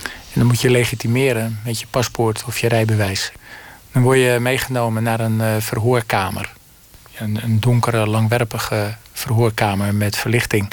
[0.03, 3.31] En dan moet je legitimeren met je paspoort of je rijbewijs.
[3.91, 6.53] Dan word je meegenomen naar een verhoorkamer.
[7.15, 10.71] Een, een donkere, langwerpige verhoorkamer met verlichting.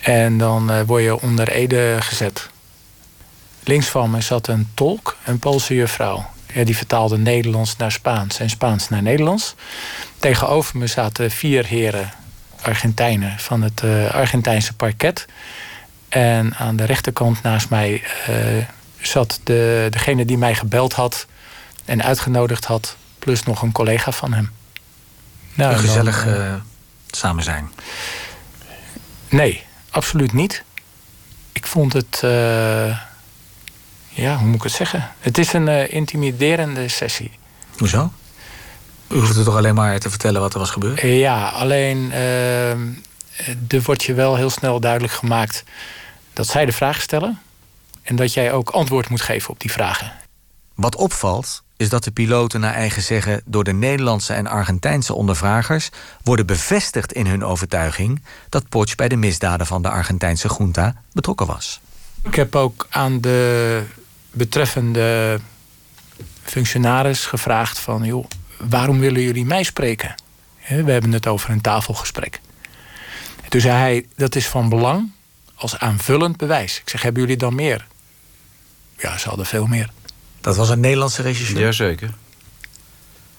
[0.00, 2.48] En dan eh, word je onder Ede gezet.
[3.64, 6.26] Links van me zat een tolk, een Poolse juffrouw.
[6.52, 9.54] Ja, die vertaalde Nederlands naar Spaans en Spaans naar Nederlands.
[10.18, 12.12] Tegenover me zaten vier heren
[12.62, 15.26] Argentijnen van het eh, Argentijnse parket.
[16.08, 18.36] En aan de rechterkant naast mij eh,
[19.00, 21.26] zat de, degene die mij gebeld had
[21.84, 24.50] en uitgenodigd had, plus nog een collega van hem.
[25.54, 26.26] Nou, een dan, gezellig
[27.16, 27.70] samen zijn.
[29.28, 30.64] Nee, absoluut niet.
[31.52, 32.20] Ik vond het.
[32.22, 32.98] eh,
[34.08, 35.10] ja, hoe moet ik het zeggen?
[35.18, 37.30] Het is een eh, intimiderende sessie.
[37.78, 38.12] Hoezo?
[39.08, 40.98] U hoeft er toch alleen maar te vertellen wat er was gebeurd?
[41.00, 42.12] Eh, Ja, alleen
[43.68, 45.64] er wordt je wel heel snel duidelijk gemaakt
[46.32, 47.40] dat zij de vraag stellen
[48.02, 50.12] en dat jij ook antwoord moet geven op die vragen.
[50.74, 55.88] Wat opvalt, is dat de piloten naar eigen zeggen door de Nederlandse en Argentijnse ondervragers
[56.22, 61.46] worden bevestigd in hun overtuiging dat Potsch bij de misdaden van de Argentijnse junta betrokken
[61.46, 61.80] was.
[62.22, 63.82] Ik heb ook aan de
[64.30, 65.40] betreffende
[66.42, 68.04] functionaris gevraagd van...
[68.04, 68.24] joh,
[68.58, 70.14] waarom willen jullie mij spreken?
[70.68, 72.40] We hebben het over een tafelgesprek.
[73.42, 75.10] En toen zei hij, dat is van belang
[75.54, 76.80] als aanvullend bewijs.
[76.80, 77.86] Ik zeg, hebben jullie dan meer?
[78.98, 79.90] Ja, ze hadden veel meer.
[80.44, 81.60] Dat was een Nederlandse regisseur?
[81.60, 82.10] Jazeker.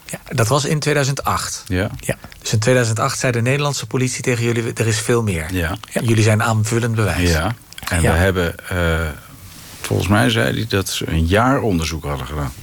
[0.06, 1.64] Ja, dat was in 2008.
[1.68, 1.90] Ja.
[2.00, 2.16] ja.
[2.42, 4.74] Dus in 2008 zei de Nederlandse politie tegen jullie...
[4.74, 5.54] er is veel meer.
[5.54, 5.78] Ja.
[5.92, 7.30] Jullie zijn aanvullend bewijs.
[7.32, 7.56] Ja.
[7.90, 8.12] En Ja.
[8.12, 9.08] we hebben, eh,
[9.82, 12.54] volgens mij zei hij dat ze een jaar onderzoek hadden gedaan.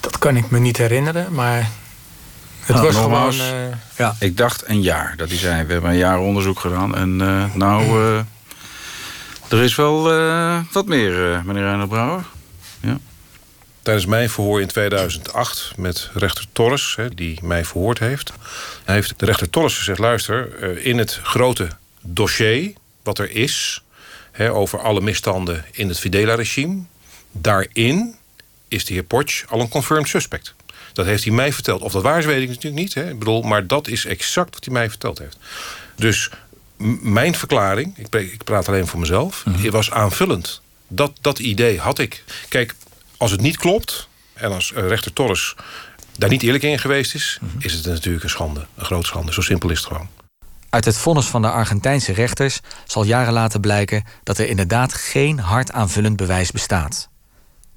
[0.00, 1.68] Dat kan ik me niet herinneren, maar
[2.60, 3.70] het Ah, was nogmaals, gewoon...
[3.70, 4.16] eh, ja.
[4.18, 5.14] Ik dacht een jaar.
[5.16, 6.96] Dat hij zei, we hebben een jaar onderzoek gedaan.
[6.96, 8.00] En eh, nou,
[9.48, 10.02] er is wel
[10.72, 12.24] wat meer, meneer Reinhard Brouwer.
[12.80, 12.98] Ja.
[13.84, 18.32] Tijdens mijn verhoor in 2008 met rechter Torres, hè, die mij verhoord heeft...
[18.84, 19.98] heeft de rechter Torres gezegd...
[19.98, 21.68] luister, eh, in het grote
[22.00, 23.82] dossier wat er is...
[24.32, 26.82] Hè, over alle misstanden in het Fidela-regime...
[27.32, 28.14] daarin
[28.68, 30.54] is de heer Potsch al een confirmed suspect.
[30.92, 31.82] Dat heeft hij mij verteld.
[31.82, 32.94] Of dat waar is, weet ik natuurlijk niet.
[32.94, 33.10] Hè.
[33.10, 35.38] Ik bedoel, maar dat is exact wat hij mij verteld heeft.
[35.96, 36.30] Dus
[37.02, 39.44] mijn verklaring, ik, praat alleen voor mezelf...
[39.70, 40.60] was aanvullend.
[40.88, 42.24] Dat, dat idee had ik.
[42.48, 42.74] Kijk,
[43.24, 44.08] als het niet klopt...
[44.32, 45.54] en als eh, rechter Torres
[46.18, 47.38] daar niet eerlijk in geweest is...
[47.58, 49.32] is het natuurlijk een schande, een grote schande.
[49.32, 50.08] Zo simpel is het gewoon.
[50.70, 55.38] Uit het vonnis van de Argentijnse rechters zal jaren later blijken dat er inderdaad geen
[55.38, 57.08] hard aanvullend bewijs bestaat.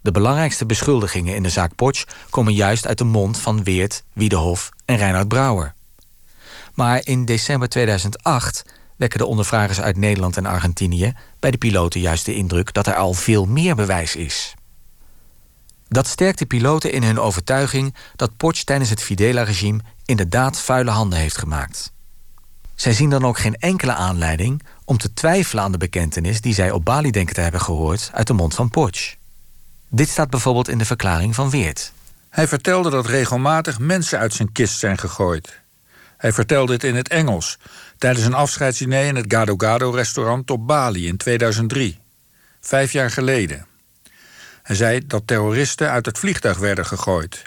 [0.01, 4.69] De belangrijkste beschuldigingen in de zaak Potsch komen juist uit de mond van Weert, Wiedehof
[4.86, 5.73] en Reinhard Brouwer.
[6.73, 8.63] Maar in december 2008
[8.97, 12.95] wekken de ondervragers uit Nederland en Argentinië bij de piloten juist de indruk dat er
[12.95, 14.55] al veel meer bewijs is.
[15.89, 21.19] Dat sterkt de piloten in hun overtuiging dat Potsch tijdens het Fidela-regime inderdaad vuile handen
[21.19, 21.91] heeft gemaakt.
[22.76, 26.71] Zij zien dan ook geen enkele aanleiding om te twijfelen aan de bekentenis die zij
[26.71, 29.13] op Bali denken te hebben gehoord uit de mond van Potsch.
[29.89, 31.91] Dit staat bijvoorbeeld in de verklaring van Weert.
[32.30, 35.60] Hij vertelde dat regelmatig mensen uit zijn kist zijn gegooid.
[36.17, 37.58] Hij vertelde het in het Engels
[37.97, 42.00] tijdens een afscheidsdiner in het Gado Gado restaurant op Bali in 2003,
[42.62, 43.65] vijf jaar geleden.
[44.67, 47.43] Hij zei dat terroristen uit het vliegtuig werden gegooid.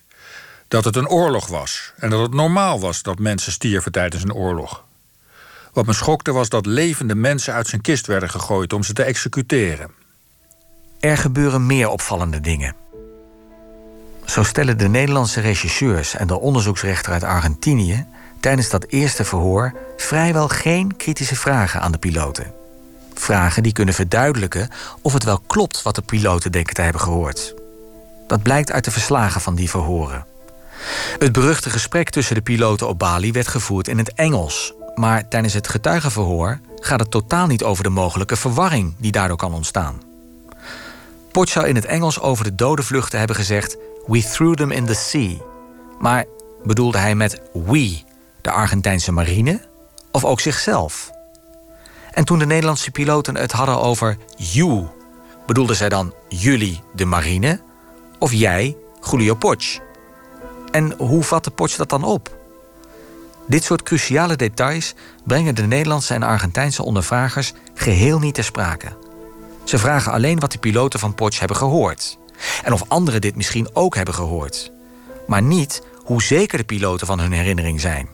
[0.68, 4.34] Dat het een oorlog was en dat het normaal was dat mensen stierven tijdens een
[4.34, 4.84] oorlog.
[5.72, 9.02] Wat me schokte was dat levende mensen uit zijn kist werden gegooid om ze te
[9.02, 9.90] executeren.
[11.00, 12.74] Er gebeuren meer opvallende dingen.
[14.24, 18.06] Zo stellen de Nederlandse regisseurs en de onderzoeksrechter uit Argentinië
[18.40, 22.59] tijdens dat eerste verhoor vrijwel geen kritische vragen aan de piloten.
[23.20, 24.68] Vragen die kunnen verduidelijken
[25.02, 27.54] of het wel klopt wat de piloten denken te hebben gehoord.
[28.26, 30.26] Dat blijkt uit de verslagen van die verhoren.
[31.18, 34.72] Het beruchte gesprek tussen de piloten op Bali werd gevoerd in het Engels.
[34.94, 39.54] Maar tijdens het getuigenverhoor gaat het totaal niet over de mogelijke verwarring die daardoor kan
[39.54, 40.02] ontstaan.
[41.30, 44.86] Potts zou in het Engels over de dode vluchten hebben gezegd: We threw them in
[44.86, 45.36] the sea.
[45.98, 46.24] Maar
[46.64, 48.02] bedoelde hij met we
[48.40, 49.60] de Argentijnse marine
[50.10, 51.18] of ook zichzelf?
[52.10, 54.86] En toen de Nederlandse piloten het hadden over you,
[55.46, 57.60] bedoelden zij dan jullie, de marine,
[58.18, 58.76] of jij,
[59.10, 59.78] Julio Potsch?
[60.70, 62.38] En hoe vatte Potsch dat dan op?
[63.46, 64.94] Dit soort cruciale details
[65.24, 68.96] brengen de Nederlandse en Argentijnse ondervragers geheel niet ter sprake.
[69.64, 72.18] Ze vragen alleen wat de piloten van Potsch hebben gehoord.
[72.64, 74.72] En of anderen dit misschien ook hebben gehoord.
[75.26, 78.08] Maar niet hoe zeker de piloten van hun herinnering zijn.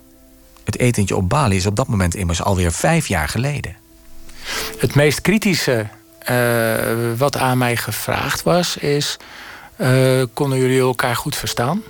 [0.65, 3.77] Het etentje op Bali is op dat moment immers alweer vijf jaar geleden.
[4.79, 5.87] Het meest kritische
[6.31, 9.17] uh, wat aan mij gevraagd was, is:
[9.77, 11.83] uh, konden jullie elkaar goed verstaan?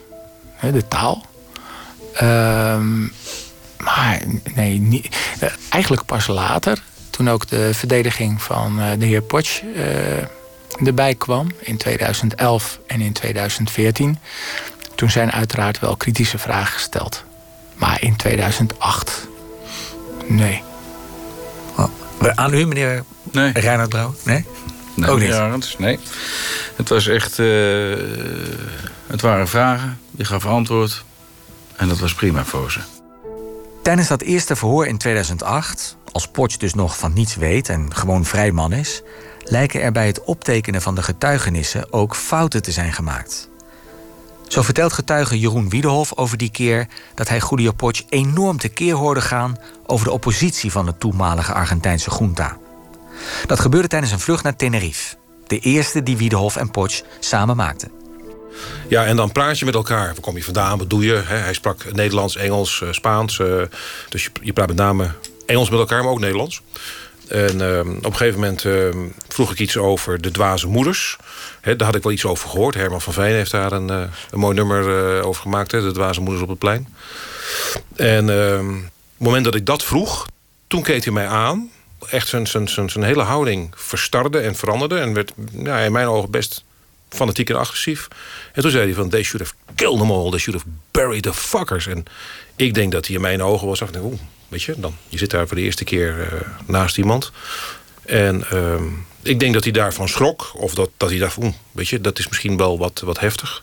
[0.61, 1.25] de taal.
[2.15, 2.21] Uh,
[3.77, 4.23] maar
[4.55, 9.63] nee, niet, uh, eigenlijk pas later, toen ook de verdediging van de heer Potsch
[10.85, 14.19] erbij kwam in 2011 en in 2014.
[14.95, 17.25] Toen zijn uiteraard wel kritische vragen gesteld.
[17.75, 19.29] Maar in 2008,
[20.27, 20.63] nee.
[22.35, 23.53] Aan u, meneer nee.
[23.53, 24.15] Reinhard Brouw?
[24.25, 24.45] Nee?
[24.95, 25.33] nee Ook niet?
[25.33, 25.99] Arends, nee.
[26.77, 27.39] Het was echt...
[27.39, 27.97] Uh,
[29.07, 31.05] het waren vragen, die gaf antwoord.
[31.77, 32.81] En dat was prima voor ze.
[33.83, 35.97] Tijdens dat eerste verhoor in 2008...
[36.13, 39.03] als Potsch dus nog van niets weet en gewoon vrij man is...
[39.43, 43.49] lijken er bij het optekenen van de getuigenissen ook fouten te zijn gemaakt.
[44.49, 49.21] Zo vertelt getuige Jeroen Wiedehof over die keer dat hij Julio Potsch enorm tekeer hoorde
[49.21, 52.57] gaan over de oppositie van de toenmalige Argentijnse junta.
[53.47, 57.91] Dat gebeurde tijdens een vlucht naar Tenerife, de eerste die Wiedehof en Potsch samen maakten.
[58.89, 60.07] Ja, en dan praat je met elkaar.
[60.07, 60.79] Waar kom je vandaan?
[60.79, 61.23] Wat doe je?
[61.25, 63.39] Hij sprak Nederlands, Engels, eh, Spaans.
[63.39, 63.63] Eh,
[64.09, 65.11] dus je, je praat met name
[65.47, 66.63] Engels met elkaar, maar ook Nederlands.
[67.29, 68.89] En uh, op een gegeven moment uh,
[69.29, 71.17] vroeg ik iets over de dwaze moeders.
[71.63, 72.75] Daar had ik wel iets over gehoord.
[72.75, 75.71] Herman van Veen heeft daar een, uh, een mooi nummer uh, over gemaakt.
[75.71, 76.95] De dwaze moeders op het plein.
[77.97, 78.83] En ehm, op
[79.17, 80.27] het moment dat ik dat vroeg,
[80.67, 81.71] toen keek hij mij aan.
[82.11, 84.99] Echt zijn, zijn, zijn, zijn hele houding verstarde en veranderde.
[84.99, 86.65] En werd ja, in mijn ogen best
[87.09, 88.09] fanatiek en agressief.
[88.53, 90.31] En toen zei hij van, they should have killed them all.
[90.31, 91.87] They should have buried the fuckers.
[91.87, 92.05] En
[92.57, 93.79] ik denk dat hij in mijn ogen was.
[93.79, 97.33] Dacht, oeh, weet je, dan, je zit daar voor de eerste keer uh, naast iemand.
[98.05, 98.83] En uh,
[99.23, 100.51] ik denk dat hij daarvan schrok.
[100.55, 103.63] Of dat, dat hij dacht, oeh, weet je, dat is misschien wel wat, wat heftig.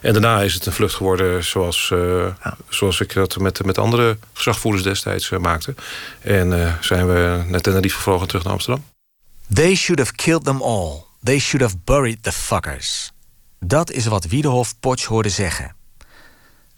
[0.00, 2.56] En daarna is het een vlucht geworden zoals, uh, ja.
[2.68, 5.74] zoals ik dat met, met andere gezagvoerders destijds uh, maakte.
[6.20, 8.84] En zijn we net Tenerife gevlogen terug naar Amsterdam.
[9.52, 11.04] They should have killed them all.
[11.22, 13.12] They should have buried the fuckers.
[13.60, 15.74] Dat is wat Wiedehof Potsch hoorde zeggen.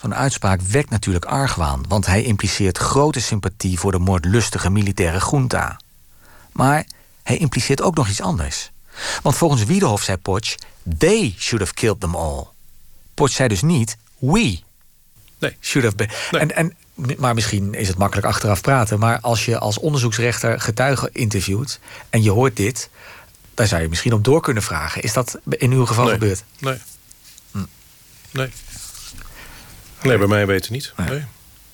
[0.05, 5.81] Zo'n uitspraak wekt natuurlijk argwaan, want hij impliceert grote sympathie voor de moordlustige militaire junta.
[6.53, 6.87] Maar
[7.23, 8.71] hij impliceert ook nog iets anders.
[9.23, 10.55] Want volgens Wiedehof zei Potsch:
[10.99, 12.45] They should have killed them all.
[13.15, 14.59] Potsch zei dus niet: We.
[15.39, 15.57] Nee.
[15.61, 16.11] Should have been.
[16.31, 16.41] Nee.
[16.41, 16.77] En, en,
[17.19, 18.99] maar misschien is het makkelijk achteraf praten.
[18.99, 22.91] Maar als je als onderzoeksrechter getuigen interviewt en je hoort dit,
[23.55, 25.03] daar zou je misschien op door kunnen vragen.
[25.03, 26.13] Is dat in uw geval nee.
[26.13, 26.45] gebeurd?
[26.59, 26.79] Nee.
[27.51, 27.65] Hm.
[28.31, 28.51] Nee.
[30.05, 30.93] Nee, bij mij weten niet.
[30.97, 31.25] Nee.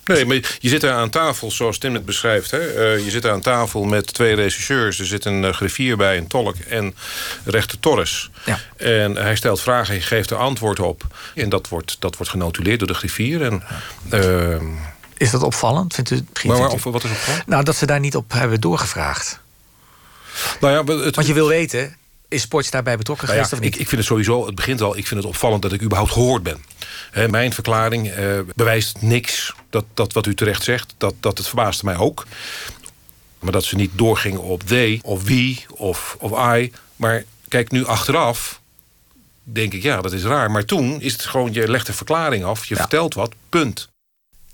[0.05, 2.51] Nee, maar je zit daar aan tafel, zoals Tim het beschrijft.
[2.51, 2.95] Hè?
[2.95, 4.99] Uh, je zit daar aan tafel met twee regisseurs.
[4.99, 6.95] Er zit een uh, griffier bij, een tolk en
[7.45, 8.31] rechter Torres.
[8.45, 8.59] Ja.
[8.77, 11.03] En hij stelt vragen, je geeft er antwoord op.
[11.35, 13.43] En dat wordt, dat wordt genotuleerd door de griffier.
[13.43, 13.63] En,
[14.13, 14.63] uh,
[15.17, 15.95] is dat opvallend?
[15.95, 17.47] Vindt u, maar, wat is opvallend?
[17.47, 19.41] Nou, dat ze daar niet op hebben doorgevraagd.
[20.61, 21.97] Nou ja, het, Want je wil weten,
[22.31, 23.75] is Sports daarbij betrokken nou ja, geweest of niet?
[23.75, 26.13] Ik, ik vind het sowieso, het begint al, ik vind het opvallend dat ik überhaupt
[26.13, 26.65] gehoord ben.
[27.11, 30.95] He, mijn verklaring uh, bewijst niks, dat, dat wat u terecht zegt.
[30.99, 32.27] Dat, dat het verbaasde mij ook.
[33.39, 36.73] Maar dat ze niet doorgingen op they, of wie, of, of I.
[36.97, 38.61] Maar kijk, nu achteraf
[39.43, 40.51] denk ik, ja, dat is raar.
[40.51, 42.81] Maar toen is het gewoon, je legt een verklaring af, je ja.
[42.81, 43.89] vertelt wat, punt.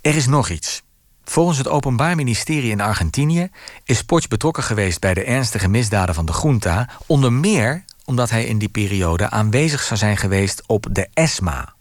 [0.00, 0.82] Er is nog iets.
[1.28, 3.50] Volgens het Openbaar Ministerie in Argentinië
[3.84, 8.44] is Potsch betrokken geweest bij de ernstige misdaden van de junta, onder meer omdat hij
[8.44, 11.74] in die periode aanwezig zou zijn geweest op de ESMA.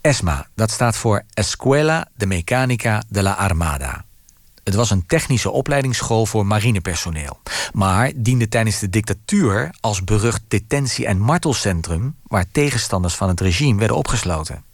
[0.00, 4.04] ESMA, dat staat voor Escuela de Mecánica de la Armada.
[4.64, 7.40] Het was een technische opleidingsschool voor marinepersoneel,
[7.72, 13.78] maar diende tijdens de dictatuur als berucht detentie- en martelcentrum waar tegenstanders van het regime
[13.78, 14.64] werden opgesloten.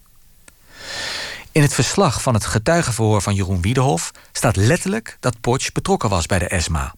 [1.51, 6.25] In het verslag van het getuigenverhoor van Jeroen Wiedehof staat letterlijk dat Potsch betrokken was
[6.25, 6.93] bij de ESMA.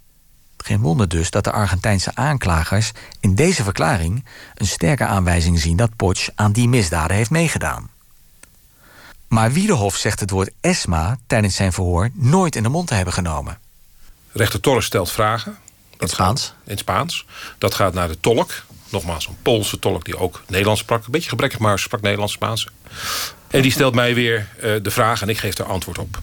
[0.58, 5.96] Geen wonder dus dat de Argentijnse aanklagers in deze verklaring een sterke aanwijzing zien dat
[5.96, 7.90] Potsch aan die misdaden heeft meegedaan.
[9.28, 13.14] Maar Wiedehof zegt het woord ESMA tijdens zijn verhoor nooit in de mond te hebben
[13.14, 13.60] genomen.
[14.32, 15.58] Rechter Torres stelt vragen.
[15.92, 16.54] In het Spaans?
[16.64, 17.26] In het Spaans.
[17.58, 18.54] Dat gaat naar de tolk.
[18.90, 21.06] Nogmaals, een Poolse tolk die ook Nederlands sprak.
[21.06, 22.68] Een beetje gebrekkig, maar sprak Nederlands Spaans.
[23.52, 26.22] En die stelt mij weer uh, de vraag en ik geef daar antwoord op.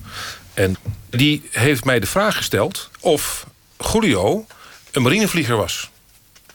[0.54, 0.76] En
[1.10, 3.46] die heeft mij de vraag gesteld of
[3.92, 4.46] Julio
[4.90, 5.90] een marinevlieger was.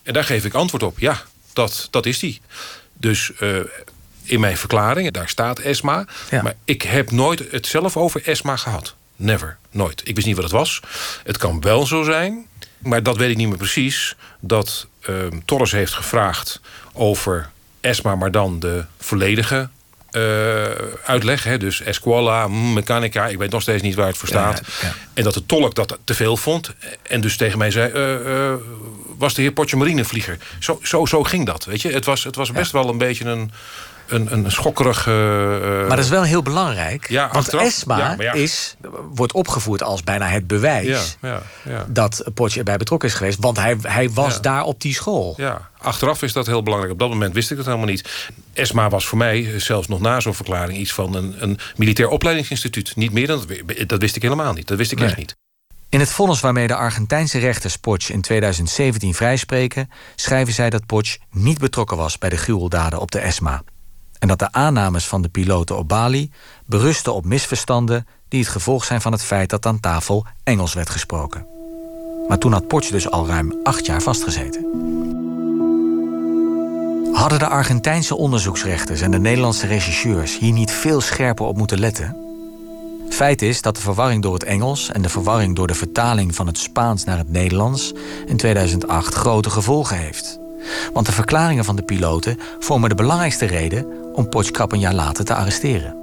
[0.03, 0.99] En daar geef ik antwoord op.
[0.99, 1.21] Ja,
[1.53, 2.41] dat, dat is die.
[2.93, 3.59] Dus uh,
[4.23, 6.05] in mijn verklaring, daar staat ESMA.
[6.29, 6.41] Ja.
[6.41, 8.95] Maar ik heb nooit het zelf over ESMA gehad.
[9.15, 10.01] Never, nooit.
[10.07, 10.79] Ik wist niet wat het was.
[11.23, 12.45] Het kan wel zo zijn,
[12.77, 14.15] maar dat weet ik niet meer precies...
[14.39, 16.61] dat uh, Torres heeft gevraagd
[16.93, 17.49] over
[17.81, 18.15] ESMA...
[18.15, 19.69] maar dan de volledige
[20.13, 20.63] uh,
[21.05, 21.43] uitleg.
[21.43, 21.57] Hè?
[21.57, 24.61] Dus Escuela, Mechanica, ik weet nog steeds niet waar het voor staat.
[24.81, 24.93] Ja, ja.
[25.13, 26.71] En dat de tolk dat te veel vond.
[27.01, 27.91] En dus tegen mij zei...
[27.93, 28.53] Uh, uh,
[29.17, 30.37] was de heer Potje marinevlieger.
[30.59, 31.91] Zo, zo, zo ging dat, weet je.
[31.91, 33.51] Het was, het was best wel een beetje een...
[34.13, 35.05] Een, een schokkerig...
[35.05, 37.09] maar dat is wel heel belangrijk.
[37.09, 38.33] Ja, want achteraf, ESMA ja, ja.
[38.33, 38.75] Is,
[39.13, 41.17] wordt opgevoerd als bijna het bewijs...
[41.87, 43.37] dat Potje erbij betrokken is geweest.
[43.39, 45.33] Want hij, hij was daar op die school.
[45.37, 46.93] Ja, achteraf is dat heel belangrijk.
[46.93, 48.31] Op dat moment wist ik dat helemaal niet.
[48.53, 50.77] ESMA was voor mij, zelfs nog na zo'n verklaring...
[50.77, 52.95] iets van een, een militair opleidingsinstituut.
[52.95, 54.67] Niet meer dan dat, dat wist ik helemaal niet.
[54.67, 55.07] Dat wist ik nee.
[55.07, 55.35] echt niet.
[55.89, 59.89] In het vonnis waarmee de Argentijnse rechters Potsch in 2017 vrijspreken...
[60.15, 63.63] schrijven zij dat Potsch niet betrokken was bij de gruweldaden op de ESMA.
[64.23, 66.31] En dat de aannames van de piloten op Bali
[66.65, 68.07] berusten op misverstanden...
[68.27, 71.47] die het gevolg zijn van het feit dat aan tafel Engels werd gesproken.
[72.27, 74.65] Maar toen had Potsch dus al ruim acht jaar vastgezeten.
[77.13, 80.39] Hadden de Argentijnse onderzoeksrechters en de Nederlandse regisseurs...
[80.39, 82.17] hier niet veel scherper op moeten letten...
[83.09, 86.47] Feit is dat de verwarring door het Engels en de verwarring door de vertaling van
[86.47, 87.93] het Spaans naar het Nederlands
[88.25, 90.41] in 2008 grote gevolgen heeft.
[90.93, 95.25] Want de verklaringen van de piloten vormen de belangrijkste reden om Potschkap een jaar later
[95.25, 96.01] te arresteren.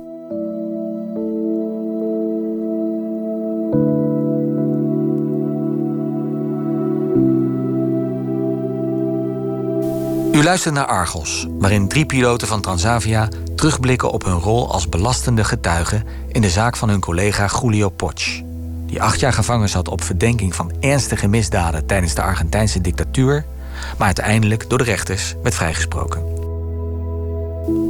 [10.32, 15.44] U luistert naar Argos, waarin drie piloten van Transavia terugblikken op hun rol als belastende
[15.44, 18.40] getuigen in de zaak van hun collega Julio Potsch,
[18.86, 23.44] die acht jaar gevangen zat op verdenking van ernstige misdaden tijdens de Argentijnse dictatuur,
[23.98, 26.38] maar uiteindelijk door de rechters werd vrijgesproken.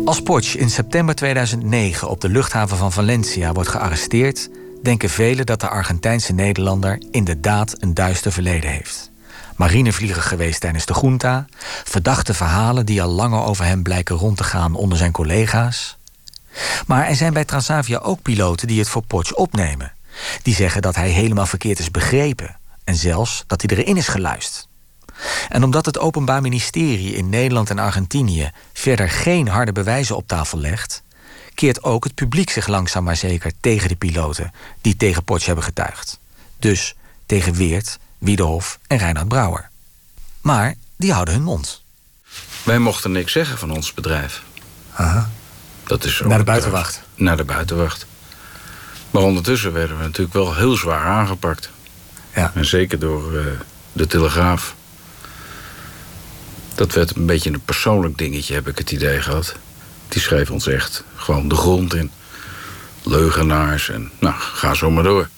[0.04, 4.48] Als Potsch in september 2009 op de luchthaven van Valencia wordt gearresteerd,
[4.82, 9.10] denken velen dat de Argentijnse Nederlander inderdaad een duister verleden heeft
[9.60, 11.46] marinevlieger geweest tijdens de junta,
[11.84, 15.96] verdachte verhalen die al langer over hem blijken rond te gaan onder zijn collega's.
[16.86, 19.92] Maar er zijn bij Transavia ook piloten die het voor Potsch opnemen.
[20.42, 24.68] Die zeggen dat hij helemaal verkeerd is begrepen en zelfs dat hij erin is geluisterd.
[25.48, 30.58] En omdat het Openbaar Ministerie in Nederland en Argentinië verder geen harde bewijzen op tafel
[30.58, 31.02] legt,
[31.54, 35.64] keert ook het publiek zich langzaam maar zeker tegen de piloten die tegen Potsch hebben
[35.64, 36.18] getuigd.
[36.58, 36.94] Dus
[37.26, 39.68] tegen Weert Wiedehof en Reinhard Brouwer.
[40.40, 41.82] Maar die houden hun mond.
[42.62, 44.42] Wij mochten niks zeggen van ons bedrijf.
[44.92, 45.30] Aha.
[45.84, 47.02] Dat is naar de buitenwacht.
[47.14, 48.06] Naar de buitenwacht.
[49.10, 51.70] Maar ondertussen werden we natuurlijk wel heel zwaar aangepakt.
[52.34, 52.52] Ja.
[52.54, 53.44] En zeker door uh,
[53.92, 54.74] de Telegraaf.
[56.80, 59.54] Dat werd een beetje een persoonlijk dingetje, heb ik het idee gehad.
[60.08, 62.10] Die schreef ons echt gewoon de grond in.
[63.02, 65.28] leugenaars en nou, ga zo maar door.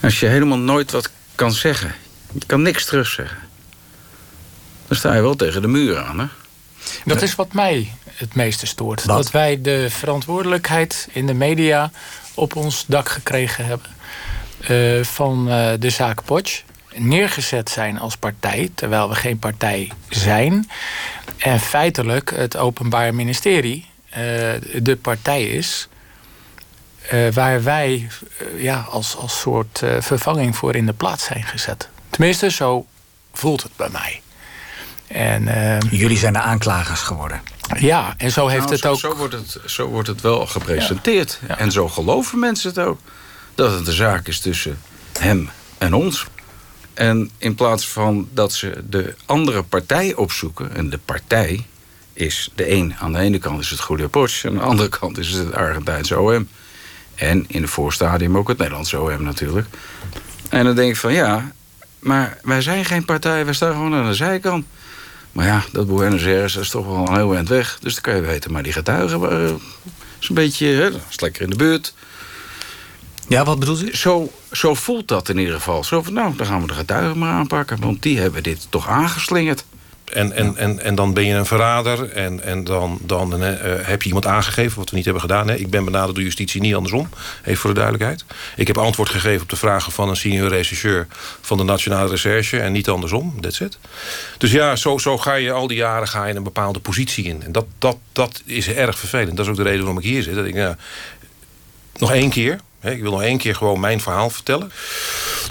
[0.00, 1.94] Als je helemaal nooit wat kan zeggen,
[2.32, 3.38] je kan niks terugzeggen,
[4.86, 6.26] dan sta je wel tegen de muur aan, hè?
[7.04, 9.06] Dat is wat mij het meeste stoort.
[9.06, 11.90] Dat wij de verantwoordelijkheid in de media
[12.34, 13.88] op ons dak gekregen hebben
[14.60, 16.62] eh, van uh, de zaak Potsch.
[16.94, 20.70] Neergezet zijn als partij, terwijl we geen partij zijn.
[21.36, 24.16] En feitelijk het Openbaar Ministerie uh,
[24.82, 25.88] de partij is.
[27.32, 28.08] waar wij
[28.56, 31.88] ja, als, als soort vervanging voor in de plaats zijn gezet.
[32.10, 32.86] Tenminste, zo
[33.32, 34.20] voelt het bij mij.
[35.06, 37.42] En, ehm, Jullie zijn de aanklagers geworden.
[37.78, 38.98] Ja, en zo heeft nou, het zo, ook.
[38.98, 41.40] Zo wordt het, zo wordt het wel gepresenteerd.
[41.46, 43.00] En zo geloven mensen het ook.
[43.54, 44.80] Dat het een zaak is tussen
[45.18, 46.26] hem en ons.
[47.00, 51.66] En in plaats van dat ze de andere partij opzoeken, en de partij
[52.12, 55.18] is de een, aan de ene kant is het Goede Porsche, aan de andere kant
[55.18, 56.48] is het Argentijnse OM.
[57.14, 59.66] En in het voorstadium ook het Nederlandse OM natuurlijk.
[60.48, 61.52] En dan denk ik van ja,
[61.98, 64.66] maar wij zijn geen partij, wij staan gewoon aan de zijkant.
[65.32, 67.78] Maar ja, dat Buenos Aires is toch wel een heel eind weg.
[67.80, 69.60] Dus dan kan je weten, maar die getuigen waren
[70.18, 70.66] is een beetje...
[70.66, 71.94] Hè, is lekker in de buurt.
[73.30, 73.94] Ja, wat bedoelt u?
[73.96, 75.84] Zo, zo voelt dat in ieder geval.
[75.84, 77.80] Zo van, nou, dan gaan we de getuigen maar aanpakken.
[77.80, 79.64] Want die hebben dit toch aangeslingerd.
[80.04, 84.02] En, en, en, en dan ben je een verrader en, en dan, dan uh, heb
[84.02, 85.48] je iemand aangegeven, wat we niet hebben gedaan.
[85.48, 85.54] Hè.
[85.54, 87.08] Ik ben benaderd door justitie, niet andersom.
[87.44, 88.24] Even voor de duidelijkheid.
[88.56, 91.06] Ik heb antwoord gegeven op de vragen van een senior rechercheur
[91.40, 93.40] van de Nationale Recherche en niet andersom.
[93.40, 93.78] That's it.
[94.38, 97.42] Dus ja, zo, zo ga je al die jaren ga je een bepaalde positie in.
[97.42, 99.36] En dat, dat, dat is erg vervelend.
[99.36, 100.34] Dat is ook de reden waarom ik hier zit.
[100.34, 100.70] Dat ik, uh,
[101.98, 104.72] nog één keer, ik wil nog één keer gewoon mijn verhaal vertellen.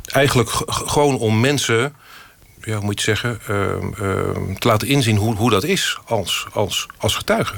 [0.06, 1.94] Eigenlijk gewoon om mensen
[2.64, 6.88] ja, hoe moet je zeggen, uh, te laten inzien hoe, hoe dat is als, als,
[6.98, 7.56] als getuige.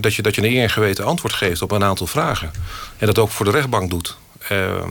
[0.00, 2.50] dat, je, dat je een eer en geweten antwoord geeft op een aantal vragen.
[2.98, 4.18] En dat ook voor de rechtbank doet.
[4.48, 4.90] Ehm,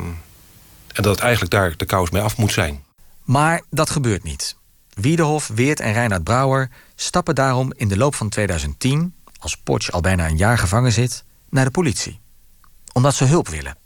[0.94, 2.84] en dat het eigenlijk daar de kous mee af moet zijn.
[3.24, 4.56] Maar dat gebeurt niet.
[4.94, 10.02] Wiedehof, Weert en Reinhard Brouwer stappen daarom in de loop van 2010, als Potsch al
[10.02, 12.20] bijna een jaar gevangen zit, naar de politie.
[13.00, 13.78] Omdat ze hulp willen.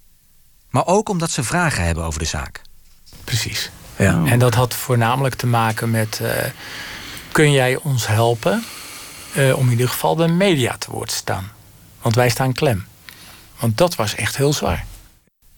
[0.70, 2.62] Maar ook omdat ze vragen hebben over de zaak.
[3.24, 3.72] Precies.
[3.98, 4.26] Ja.
[4.26, 6.20] En dat had voornamelijk te maken met...
[6.22, 6.30] Uh,
[7.32, 8.64] kun jij ons helpen
[9.38, 11.52] uh, om in ieder geval de media te woord te staan?
[12.02, 12.86] Want wij staan klem.
[13.60, 14.86] Want dat was echt heel zwaar.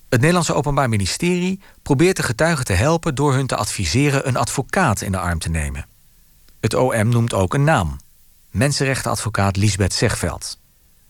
[0.10, 3.16] Het Nederlandse Openbaar Ministerie probeert de getuigen te helpen...
[3.16, 5.86] door hun te adviseren een advocaat in de arm te nemen.
[6.60, 7.99] Het OM noemt ook een naam.
[8.51, 10.58] Mensenrechtenadvocaat Lisbeth Zegveld.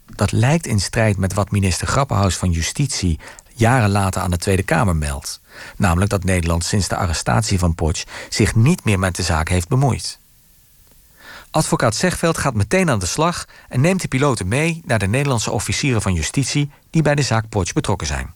[0.06, 3.20] Dat lijkt in strijd met wat minister Grappenhaus van Justitie
[3.54, 5.42] jaren later aan de Tweede Kamer meldt.
[5.78, 9.68] Namelijk dat Nederland sinds de arrestatie van Potsch zich niet meer met de zaak heeft
[9.68, 10.20] bemoeid.
[11.52, 15.52] Advocaat Zegveld gaat meteen aan de slag en neemt de piloten mee naar de Nederlandse
[15.52, 18.34] officieren van justitie die bij de zaak Potsch betrokken zijn.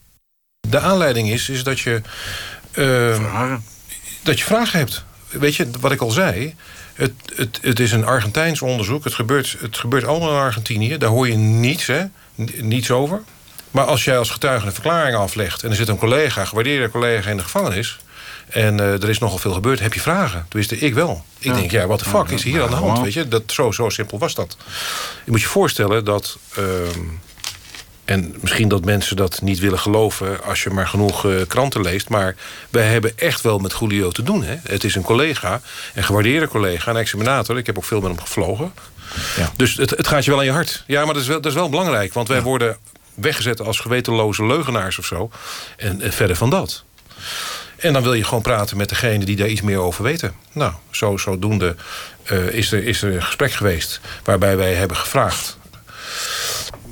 [0.68, 2.02] De aanleiding is, is dat je.
[2.74, 3.54] Uh,
[4.22, 5.04] dat je vragen hebt.
[5.28, 6.54] Weet je, wat ik al zei.
[6.94, 9.04] Het, het, het is een Argentijns onderzoek.
[9.04, 10.98] Het gebeurt, het gebeurt allemaal in Argentinië.
[10.98, 12.04] Daar hoor je niets, hè?
[12.60, 13.22] niets over.
[13.70, 15.62] Maar als jij als getuige een verklaring aflegt...
[15.62, 17.98] en er zit een collega, gewaardeerde collega in de gevangenis...
[18.48, 20.46] en uh, er is nogal veel gebeurd, heb je vragen.
[20.48, 21.24] Tenminste, ik wel.
[21.38, 23.00] Ik denk, ja, wat de fuck is hier aan de hand?
[23.00, 23.28] Weet je?
[23.28, 24.56] Dat, zo, zo simpel was dat.
[25.24, 26.38] Je moet je voorstellen dat...
[26.58, 26.64] Uh,
[28.10, 30.44] en misschien dat mensen dat niet willen geloven...
[30.44, 32.08] als je maar genoeg uh, kranten leest.
[32.08, 32.34] Maar
[32.70, 34.42] wij hebben echt wel met Julio te doen.
[34.44, 34.56] Hè?
[34.62, 35.60] Het is een collega,
[35.94, 37.58] een gewaardeerde collega, een examinator.
[37.58, 38.72] Ik heb ook veel met hem gevlogen.
[39.36, 39.52] Ja.
[39.56, 40.84] Dus het, het, gaat je wel aan je hart.
[40.86, 42.12] Ja, maar dat is wel, dat is wel belangrijk.
[42.12, 42.42] Want wij ja.
[42.42, 42.76] worden
[43.14, 45.30] weggezet als gewetenloze leugenaars of zo.
[45.76, 46.84] En, en, verder van dat.
[47.76, 50.34] En dan wil je gewoon praten met degene die daar iets meer over weten.
[50.52, 51.76] Nou, zo, zodoende
[52.32, 55.58] uh, is, er, is er een gesprek geweest waarbij wij hebben gevraagd.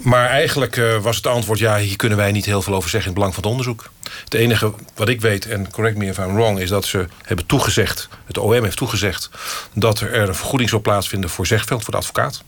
[0.02, 1.58] Maar eigenlijk uh, was het antwoord...
[1.58, 3.90] ja, hier kunnen wij niet heel veel over zeggen in het belang van het onderzoek.
[4.24, 6.58] Het enige wat ik weet, en correct me if I'm wrong...
[6.58, 9.30] is dat ze hebben toegezegd, het OM heeft toegezegd...
[9.72, 12.42] dat er een vergoeding zou plaatsvinden voor Zegveld, voor de advocaat.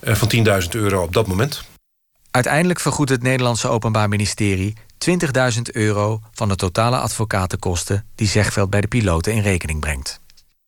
[0.00, 1.62] Uh, van 10.000 euro op dat moment.
[2.30, 4.74] Uiteindelijk vergoedt het Nederlandse Openbaar Ministerie
[5.10, 10.20] 20.000 euro van de totale advocatenkosten die Zegveld bij de piloten in rekening brengt.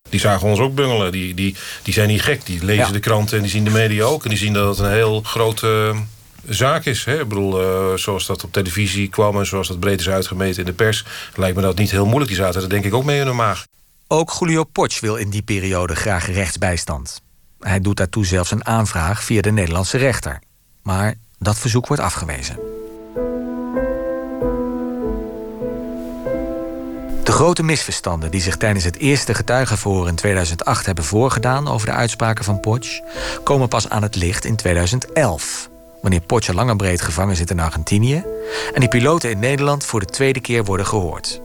[0.09, 1.13] Die zagen ons ook bungelen.
[1.13, 2.47] Die, die, die zijn niet gek.
[2.47, 2.93] Die lezen ja.
[2.93, 4.23] de kranten en die zien de media ook.
[4.23, 6.01] En die zien dat het een heel grote uh,
[6.49, 7.05] zaak is.
[7.05, 7.21] Hè?
[7.21, 10.65] Ik bedoel, uh, zoals dat op televisie kwam en zoals dat breed is uitgemeten in
[10.65, 11.05] de pers...
[11.35, 12.31] lijkt me dat niet heel moeilijk.
[12.31, 13.67] Die zaten er denk ik ook mee in hun maag.
[14.07, 17.23] Ook Julio Potsch wil in die periode graag rechtsbijstand.
[17.61, 20.43] Hij doet daartoe zelfs een aanvraag via de Nederlandse rechter.
[20.83, 22.59] Maar dat verzoek wordt afgewezen.
[27.39, 32.45] Grote misverstanden die zich tijdens het eerste getuigenverhoor in 2008 hebben voorgedaan over de uitspraken
[32.45, 33.01] van Potsch,
[33.45, 35.69] komen pas aan het licht in 2011,
[36.03, 38.25] wanneer Potje lang en breed gevangen zit in Argentinië,
[38.75, 41.41] en die piloten in Nederland voor de tweede keer worden gehoord.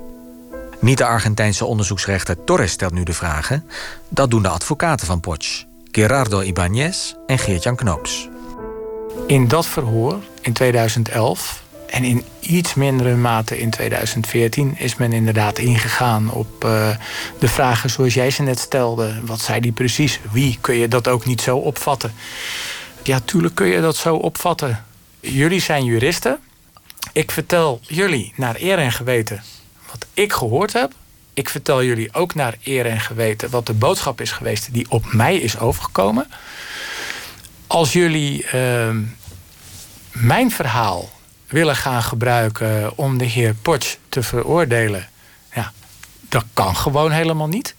[0.80, 3.70] Niet de Argentijnse onderzoeksrechter Torres stelt nu de vragen,
[4.10, 8.30] dat doen de advocaten van Potsch, Gerardo Ibáñez en Geert-Jan Knoops.
[9.28, 11.63] In dat verhoor in 2011
[11.94, 16.90] en in iets mindere mate in 2014 is men inderdaad ingegaan op uh,
[17.40, 19.20] de vragen zoals jij ze net stelde.
[19.26, 20.20] Wat zei die precies?
[20.32, 20.58] Wie?
[20.62, 22.14] Kun je dat ook niet zo opvatten?
[23.04, 24.86] Ja, tuurlijk kun je dat zo opvatten.
[25.20, 26.40] Jullie zijn juristen.
[27.12, 29.44] Ik vertel jullie naar eer en geweten
[29.92, 30.92] wat ik gehoord heb.
[31.34, 35.14] Ik vertel jullie ook naar eer en geweten wat de boodschap is geweest die op
[35.14, 36.28] mij is overgekomen.
[37.68, 38.90] Als jullie uh,
[40.12, 41.10] mijn verhaal
[41.54, 45.10] willen gaan gebruiken om de heer Potsch te veroordelen.
[45.54, 45.72] Ja,
[46.30, 47.76] dat kan gewoon helemaal niet.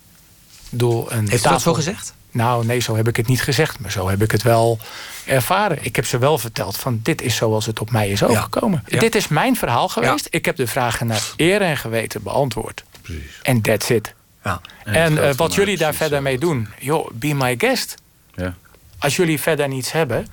[0.71, 2.15] Door een Heeft u dat zo gezegd?
[2.31, 3.81] Nou, nee, zo heb ik het niet gezegd.
[3.81, 4.79] Maar zo heb ik het wel
[5.27, 5.79] ervaren.
[5.81, 8.85] Ik heb ze wel verteld van dit is zoals het op mij is overgekomen.
[8.87, 8.99] Ja.
[8.99, 10.27] Dit is mijn verhaal geweest.
[10.31, 12.85] Ik heb de vragen naar eer en geweten beantwoord.
[13.03, 13.41] Precies.
[13.43, 14.15] En that's it.
[14.45, 14.61] Ja.
[14.85, 17.95] En, en uh, wat jullie daar verder mee doen, joh, be my guest.
[18.35, 18.55] Ja.
[18.99, 20.27] Als jullie verder niets hebben,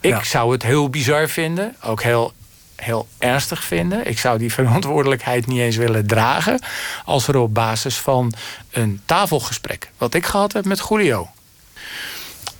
[0.00, 2.32] ik zou het heel bizar vinden, ook heel,
[2.76, 4.06] heel ernstig vinden.
[4.06, 6.60] Ik zou die verantwoordelijkheid niet eens willen dragen.
[7.04, 8.32] als er op basis van
[8.70, 11.28] een tafelgesprek, wat ik gehad heb met Julio.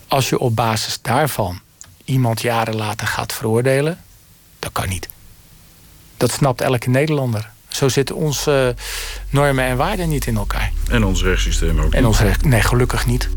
[0.09, 1.61] als je op basis daarvan
[2.05, 4.01] iemand jaren later gaat veroordelen,
[4.59, 5.09] dat kan niet.
[6.17, 7.51] Dat snapt elke Nederlander.
[7.69, 8.75] Zo zitten onze
[9.31, 10.73] normen en waarden niet in elkaar.
[10.91, 11.93] En ons rechtssysteem ook.
[11.93, 13.29] En ons recht, nee, gelukkig niet.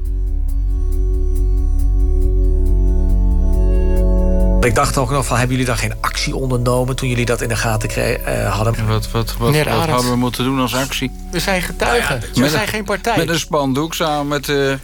[4.62, 7.50] Ik dacht ook nog van, hebben jullie dan geen actie ondernomen toen jullie dat in
[7.50, 8.76] de gaten kregen, uh, hadden?
[8.76, 11.12] En wat, wat, wat, wat hadden we moeten doen als actie?
[11.32, 12.20] We zijn getuigen.
[12.20, 13.18] Nou ja, we zijn geen partij.
[13.18, 14.56] Met een spandoek samen met uh,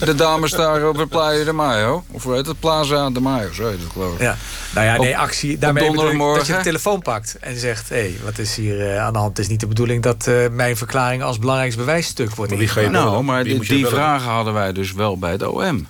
[0.00, 2.04] de dames daar op het Playa de Mayo.
[2.10, 2.60] Of hoe heet het?
[2.60, 4.20] Plaza de Mayo, zo heet het geloof ik.
[4.20, 4.36] Ja.
[4.74, 5.58] Nou ja, nee, actie.
[5.58, 7.88] Daarmee bedoel dat je de telefoon pakt en zegt...
[7.88, 9.36] hé, hey, wat is hier uh, aan de hand?
[9.36, 12.90] Het is niet de bedoeling dat uh, mijn verklaring als belangrijkste bewijsstuk wordt ingevuld.
[12.90, 15.86] Nou, maar die, die vragen hadden wij dus wel bij de OM.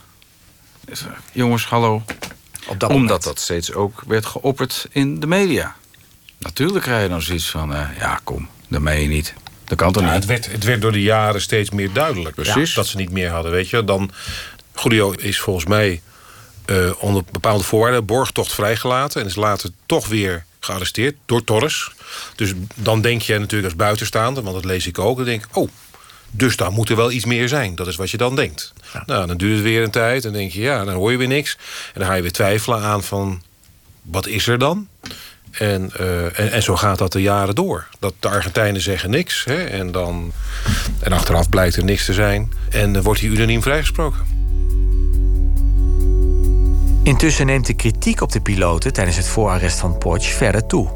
[0.85, 2.03] Dus, jongens, hallo,
[2.79, 5.77] dat Omdat dat steeds ook werd geopperd in de media.
[6.39, 9.35] Natuurlijk krijg je dan zoiets van, uh, ja kom, dat meen je niet.
[9.65, 10.13] Dat kan toch niet?
[10.13, 12.35] Het werd, het werd door de jaren steeds meer duidelijk.
[12.35, 12.75] Precies.
[12.75, 13.85] dat ze niet meer hadden, weet je.
[13.85, 14.11] Dan,
[14.83, 16.03] Julio is volgens mij
[16.67, 18.05] uh, onder bepaalde voorwaarden...
[18.05, 21.91] borgtocht vrijgelaten en is later toch weer gearresteerd door Torres.
[22.35, 25.17] Dus dan denk je natuurlijk als buitenstaander, want dat lees ik ook...
[25.17, 25.69] dan denk ik, oh,
[26.37, 27.75] dus daar moet er wel iets meer zijn.
[27.75, 28.73] Dat is wat je dan denkt.
[29.07, 31.29] Nou, dan duurt het weer een tijd en denk je, ja, dan hoor je weer
[31.29, 31.57] niks.
[31.95, 33.43] En dan ga je weer twijfelen aan van,
[34.03, 34.89] wat is er dan?
[35.51, 37.89] En, uh, en, en, zo gaat dat de jaren door.
[37.99, 39.45] Dat de Argentijnen zeggen niks.
[39.45, 40.33] Hè, en, dan,
[41.01, 42.53] en achteraf blijkt er niks te zijn.
[42.71, 44.21] En dan wordt hij unaniem vrijgesproken.
[47.03, 50.89] Intussen neemt de kritiek op de piloten tijdens het voorarrest van Potsch verder toe.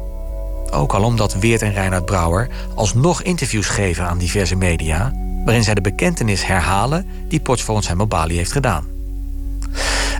[0.71, 5.13] Ook al omdat Weert en Reinhard Brouwer alsnog interviews geven aan diverse media
[5.49, 8.87] waarin zij de bekentenis herhalen die Potts volgens hem op Bali heeft gedaan.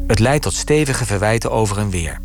[0.07, 2.19] Het leidt tot stevige verwijten over en weer.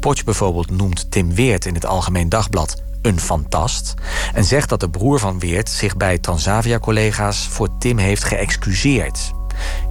[0.00, 3.94] Potts bijvoorbeeld noemt Tim Weert in het Algemeen Dagblad een fantast
[4.34, 9.32] en zegt dat de broer van Weert zich bij Transavia-collega's voor Tim heeft geëxcuseerd.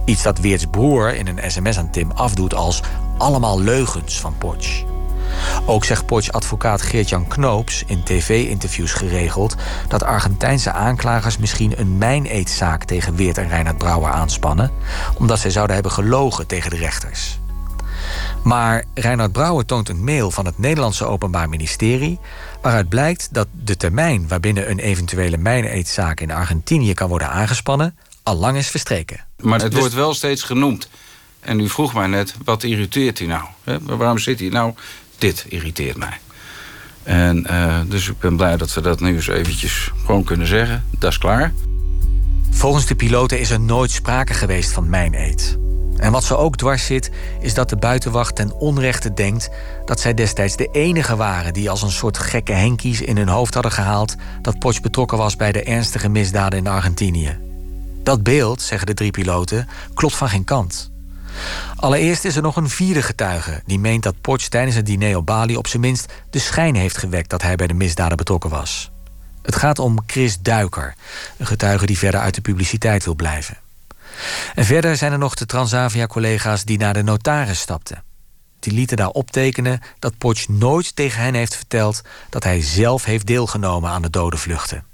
[0.04, 2.80] Iets dat Weerts broer in een sms aan Tim afdoet als
[3.18, 4.82] allemaal leugens van Potsch.
[5.66, 9.56] Ook zegt Potsch advocaat Geert-Jan Knoops in tv-interviews geregeld
[9.88, 14.70] dat Argentijnse aanklagers misschien een mijneetzaak tegen Weert en Reinhard Brouwer aanspannen,
[15.18, 17.38] omdat zij zouden hebben gelogen tegen de rechters.
[18.42, 22.18] Maar Reinhard Brouwer toont een mail van het Nederlandse Openbaar Ministerie.
[22.62, 27.96] waaruit blijkt dat de termijn waarbinnen een eventuele mijneetzaak in Argentinië kan worden aangespannen.
[28.22, 29.24] al lang is verstreken.
[29.42, 30.88] Maar het wordt wel steeds genoemd.
[31.40, 33.44] En u vroeg mij net, wat irriteert u nou?
[33.82, 34.74] Waarom zit hij nou
[35.18, 36.18] dit irriteert mij.
[37.02, 40.84] En uh, dus ik ben blij dat we dat nu eens eventjes gewoon kunnen zeggen.
[40.98, 41.52] Dat is klaar.
[42.50, 45.58] Volgens de piloten is er nooit sprake geweest van mijn eet.
[45.96, 47.10] En wat ze ook dwars zit,
[47.40, 49.50] is dat de buitenwacht ten onrechte denkt
[49.84, 53.54] dat zij destijds de enige waren die als een soort gekke henkies in hun hoofd
[53.54, 57.38] hadden gehaald dat Potsch betrokken was bij de ernstige misdaden in Argentinië.
[58.02, 60.90] Dat beeld, zeggen de drie piloten, klopt van geen kant.
[61.76, 65.26] Allereerst is er nog een vierde getuige die meent dat Potsch tijdens het diner op
[65.26, 68.90] Bali op zijn minst de schijn heeft gewekt dat hij bij de misdaden betrokken was.
[69.42, 70.94] Het gaat om Chris Duiker,
[71.36, 73.56] een getuige die verder uit de publiciteit wil blijven.
[74.54, 78.02] En verder zijn er nog de Transavia-collega's die naar de notaris stapten.
[78.58, 83.26] Die lieten daar optekenen dat Potsch nooit tegen hen heeft verteld dat hij zelf heeft
[83.26, 84.87] deelgenomen aan de dodenvluchten.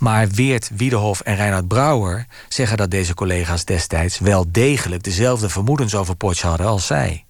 [0.00, 5.94] Maar Weert Wiedehof en Reinhard Brouwer zeggen dat deze collega's destijds wel degelijk dezelfde vermoedens
[5.94, 7.24] over Potsch hadden als zij.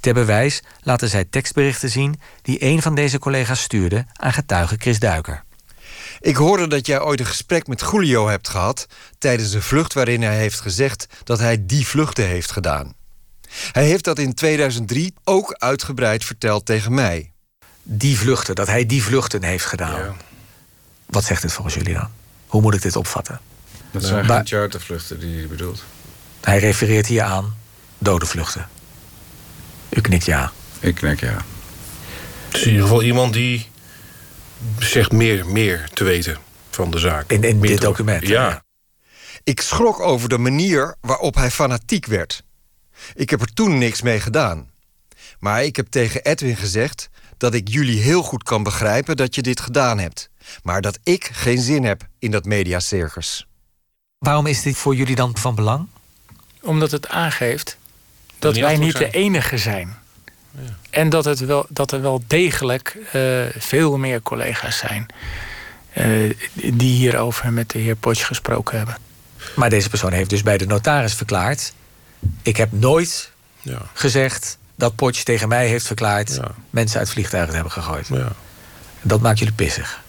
[0.00, 4.98] Ter bewijs laten zij tekstberichten zien die een van deze collega's stuurde aan getuige Chris
[4.98, 5.44] Duiker.
[6.20, 8.86] Ik hoorde dat jij ooit een gesprek met Julio hebt gehad
[9.18, 12.94] tijdens een vlucht waarin hij heeft gezegd dat hij die vluchten heeft gedaan.
[13.72, 17.32] Hij heeft dat in 2003 ook uitgebreid verteld tegen mij.
[17.82, 20.16] Die vluchten, dat hij die vluchten heeft gedaan.
[21.06, 22.08] Wat zegt dit volgens jullie dan?
[22.46, 23.40] Hoe moet ik dit opvatten?
[23.90, 25.84] Dat zijn geen chartervluchten die je bedoelt.
[26.40, 27.56] Hij refereert hier aan
[27.98, 28.68] dode vluchten.
[29.90, 30.52] U knikt ja.
[30.80, 31.44] Ik knik ja.
[32.46, 33.70] Het is in ieder geval iemand die
[34.78, 36.38] zegt meer, meer te weten
[36.70, 37.30] van de zaak.
[37.30, 38.26] In, in dit document.
[38.26, 38.62] Ja.
[39.44, 42.42] Ik schrok over de manier waarop hij fanatiek werd.
[43.14, 44.70] Ik heb er toen niks mee gedaan.
[45.38, 49.42] Maar ik heb tegen Edwin gezegd dat ik jullie heel goed kan begrijpen dat je
[49.42, 50.28] dit gedaan hebt.
[50.62, 53.46] Maar dat ik geen zin heb in dat mediacircus.
[54.18, 55.86] Waarom is dit voor jullie dan van belang?
[56.62, 57.76] Omdat het aangeeft
[58.38, 59.96] dat niet wij niet de enige zijn.
[60.90, 65.06] En dat, het wel, dat er wel degelijk eh, veel meer collega's zijn...
[65.92, 68.96] eh, die hierover met de heer Potsch gesproken hebben.
[69.56, 71.72] Maar deze persoon heeft dus bij de notaris verklaard...
[72.42, 73.78] ik heb nooit Ja.
[73.92, 76.40] gezegd dat Potsch tegen mij heeft verklaard...
[76.70, 78.08] mensen uit vliegtuigen hebben gegooid.
[78.08, 78.32] Ja.
[79.02, 80.02] Dat maakt jullie pissig.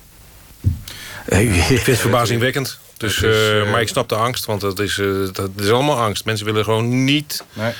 [1.26, 2.78] Ik vind het verbazingwekkend.
[2.97, 5.70] Dus, is, eh, eh, maar ik snap de angst, want dat is, eh, dat is
[5.70, 6.26] allemaal angst.
[6.26, 7.74] Mensen willen gewoon niet Nee.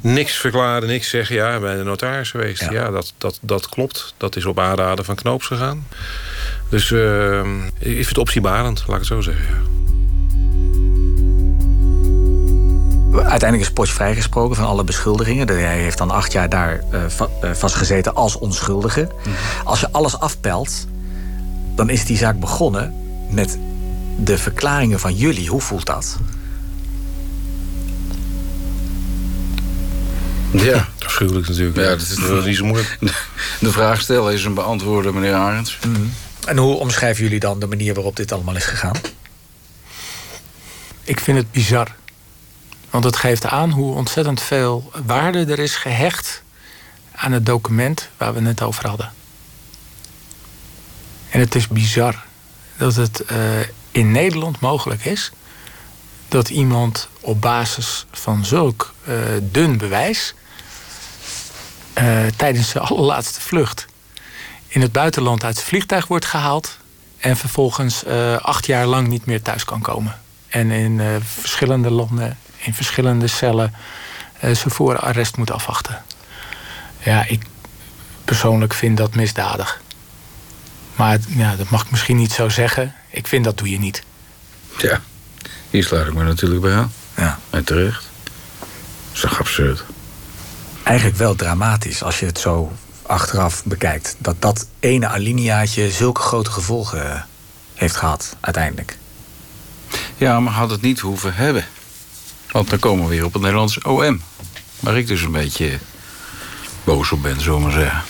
[0.00, 1.36] niks verklaren, niks zeggen.
[1.36, 2.70] Ja, bij de notaris geweest.
[2.70, 4.14] Ja, dat, dat, dat klopt.
[4.16, 5.86] Dat is op aanraden van Knoops gegaan.
[6.68, 7.38] Dus eh,
[7.78, 9.44] ik vind het optiebarend, laat ik het zo zeggen.
[9.48, 9.56] ja.
[13.12, 15.48] Uiteindelijk is Potsch vrijgesproken van alle beschuldigingen.
[15.48, 19.08] Hij heeft dan acht jaar daar va- vastgezeten als onschuldige.
[19.64, 20.86] Als je alles afpelt,
[21.78, 22.94] dan is die zaak begonnen
[23.30, 23.58] met
[24.16, 25.48] de verklaringen van jullie.
[25.48, 26.18] Hoe voelt dat?
[30.50, 30.88] Ja.
[31.06, 31.76] Afschuwelijk natuurlijk.
[31.76, 32.98] Ja, dat is Dat is niet zo moeilijk.
[33.60, 35.78] De vraag stellen is een beantwoorden, meneer Arends.
[36.46, 38.96] En hoe omschrijven jullie dan de manier waarop dit allemaal is gegaan?
[41.02, 41.94] Ik vind het bizar.
[42.90, 46.42] Want het geeft aan hoe ontzettend veel waarde er is gehecht
[47.14, 49.12] aan het document waar we het over hadden.
[51.30, 52.24] En het is bizar
[52.76, 53.38] dat het eh,
[53.90, 55.32] in Nederland mogelijk is
[56.28, 60.34] dat iemand op basis van zulk eh, dun bewijs
[61.92, 63.86] eh, tijdens zijn allerlaatste vlucht
[64.66, 66.78] in het buitenland uit zijn vliegtuig wordt gehaald
[67.18, 68.04] en vervolgens
[68.40, 70.20] acht jaar lang niet meer thuis kan komen.
[70.48, 73.74] En in verschillende landen, in verschillende cellen,
[74.40, 76.02] zijn voorarrest moet afwachten.
[76.98, 77.42] Ja, ik
[78.24, 79.80] persoonlijk vind dat misdadig.
[80.98, 82.94] Maar het- ja, dat mag ik misschien niet zo zeggen.
[83.10, 84.02] Ik vind dat doe je niet.
[84.78, 85.00] Ja,
[85.70, 86.92] hier sluit ik me natuurlijk bij aan.
[87.16, 87.38] Ja.
[87.50, 88.08] En terecht.
[88.58, 88.68] Dat
[89.12, 89.84] is toch absurd.
[90.82, 92.72] Eigenlijk wel dramatisch als je het zo
[93.02, 94.16] achteraf bekijkt.
[94.18, 97.20] Dat dat ene alineaatje zulke grote gevolgen eh,
[97.74, 98.98] heeft gehad uiteindelijk.
[100.16, 101.64] Ja, maar had het niet hoeven hebben.
[102.50, 104.22] Want dan komen we weer op het Nederlandse OM.
[104.80, 105.78] Waar ik dus een beetje
[106.84, 108.02] boos op ben, zullen we maar zeggen.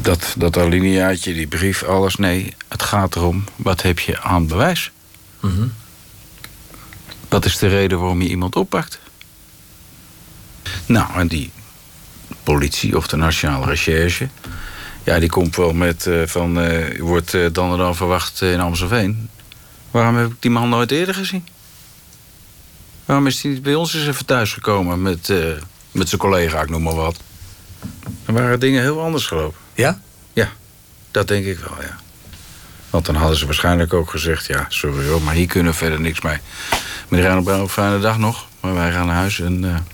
[0.00, 2.16] Dat, dat alineaatje, die brief, alles.
[2.16, 4.90] Nee, het gaat erom, wat heb je aan bewijs?
[7.28, 8.98] Wat is de reden waarom je iemand oppakt?
[10.86, 11.50] Nou, en die
[12.42, 14.28] politie of de Nationale Recherche...
[15.04, 16.60] ja, die komt wel met eh, van...
[16.60, 19.28] eh, je wordt eh, dan en dan verwacht in Amstelveen.
[19.90, 21.46] Waarom heb ik die man nooit eerder gezien?
[23.04, 25.32] Waarom is hij niet bij ons eens even thuisgekomen met,
[25.90, 27.20] met zijn collega, ik noem maar wat?
[28.24, 29.60] Dan waren dingen heel anders gelopen.
[29.74, 30.00] Ja?
[30.32, 30.48] Ja,
[31.10, 31.96] dat denk ik wel, ja.
[32.90, 34.46] Want dan hadden ze waarschijnlijk ook gezegd...
[34.46, 36.38] ja, sorry hoor, maar hier kunnen we verder niks mee.
[37.08, 38.46] Meneer Reinebrouw, fijne dag nog.
[38.60, 39.84] Maar wij gaan naar huis en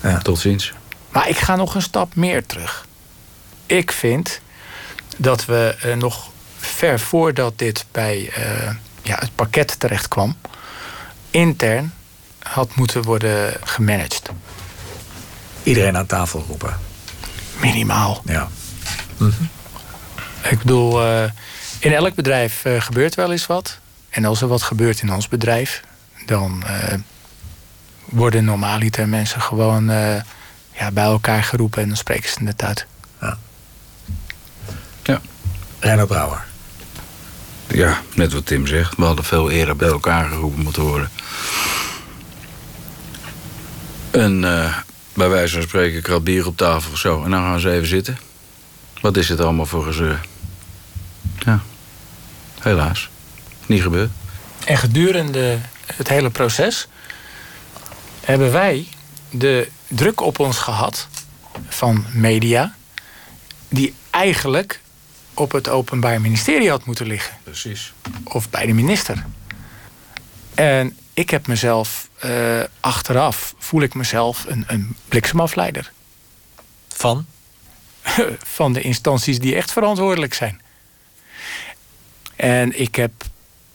[0.00, 0.72] eh, tot ziens.
[1.10, 2.86] Maar ik ga nog een stap meer terug.
[3.66, 4.40] Ik vind
[5.16, 10.36] dat we eh, nog ver voordat dit bij eh, ja, het pakket terecht kwam,
[11.30, 11.92] intern
[12.38, 14.30] had moeten worden gemanaged.
[15.68, 16.76] Iedereen aan tafel roepen.
[17.60, 18.22] Minimaal.
[18.24, 18.48] Ja.
[20.42, 21.30] Ik bedoel, eh,
[21.78, 23.78] in elk bedrijf eh, gebeurt wel eens wat.
[24.10, 25.82] En als er wat gebeurt in ons bedrijf,
[26.26, 26.94] dan eh,
[28.04, 30.14] worden normaaliter mensen gewoon eh,
[30.72, 32.86] ja, bij elkaar geroepen en dan spreken ze het uit.
[35.02, 35.20] Ja.
[35.78, 36.44] Reino Brouwer.
[37.66, 38.96] Ja, net wat Tim zegt.
[38.96, 41.10] We hadden veel eerder bij elkaar geroepen moeten worden.
[44.10, 44.76] En eh,
[45.18, 47.24] bij wijze van spreken, krat bier op tafel of zo.
[47.24, 48.18] En dan gaan ze even zitten.
[49.00, 50.20] Wat is het allemaal voor gezeur?
[51.38, 51.60] Ja,
[52.60, 53.08] helaas.
[53.66, 54.10] Niet gebeurd.
[54.64, 56.88] En gedurende het hele proces
[58.20, 58.88] hebben wij
[59.30, 61.08] de druk op ons gehad
[61.68, 62.74] van media,
[63.68, 64.80] die eigenlijk
[65.34, 67.36] op het Openbaar Ministerie had moeten liggen.
[67.42, 67.92] Precies.
[68.24, 69.24] Of bij de minister.
[70.54, 75.92] En ik heb mezelf uh, achteraf, voel ik mezelf een, een bliksemafleider.
[76.88, 77.26] Van?
[78.58, 80.60] Van de instanties die echt verantwoordelijk zijn.
[82.36, 83.12] En ik heb,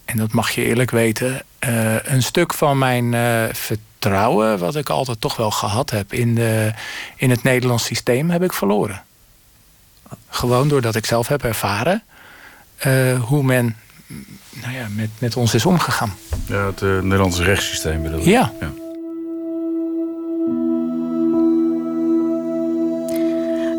[0.06, 4.89] en dat mag je eerlijk weten, uh, een stuk van mijn uh, vertrouwen, wat ik
[4.89, 6.74] altijd toch wel gehad heb in, de,
[7.16, 9.04] in het Nederlands systeem, heb ik verloren.
[10.30, 12.04] Gewoon doordat ik zelf heb ervaren
[12.86, 13.78] uh, hoe men
[14.61, 16.14] nou ja, met, met ons is omgegaan.
[16.47, 18.26] Ja, het uh, Nederlandse rechtssysteem bedoel ik.
[18.26, 18.51] Ja.
[18.59, 18.72] ja.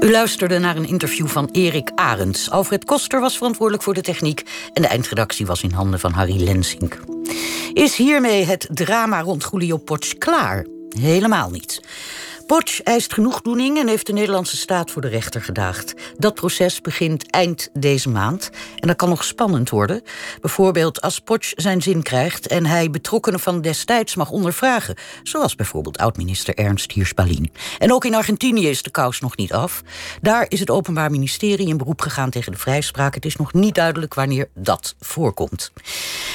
[0.01, 2.51] U luisterde naar een interview van Erik Arends.
[2.51, 4.43] Alfred Koster was verantwoordelijk voor de techniek...
[4.73, 7.01] en de eindredactie was in handen van Harry Lensink.
[7.73, 10.67] Is hiermee het drama rond Julio Potsch klaar?
[10.99, 11.81] Helemaal niet.
[12.47, 15.95] Potsch eist genoegdoening en heeft de Nederlandse staat voor de rechter gedaagd.
[16.19, 20.03] Dat proces begint eind deze maand en dat kan nog spannend worden.
[20.41, 24.95] Bijvoorbeeld als Potsch zijn zin krijgt en hij betrokkenen van destijds mag ondervragen.
[25.23, 27.53] Zoals bijvoorbeeld oud-minister Ernst Hirschbalin.
[27.79, 29.83] En ook in Argentinië is de kous nog niet af.
[30.21, 33.15] Daar is het Openbaar Ministerie in beroep gegaan tegen de vrijspraak.
[33.15, 35.73] Het is nog niet duidelijk wanneer dat voorkomt.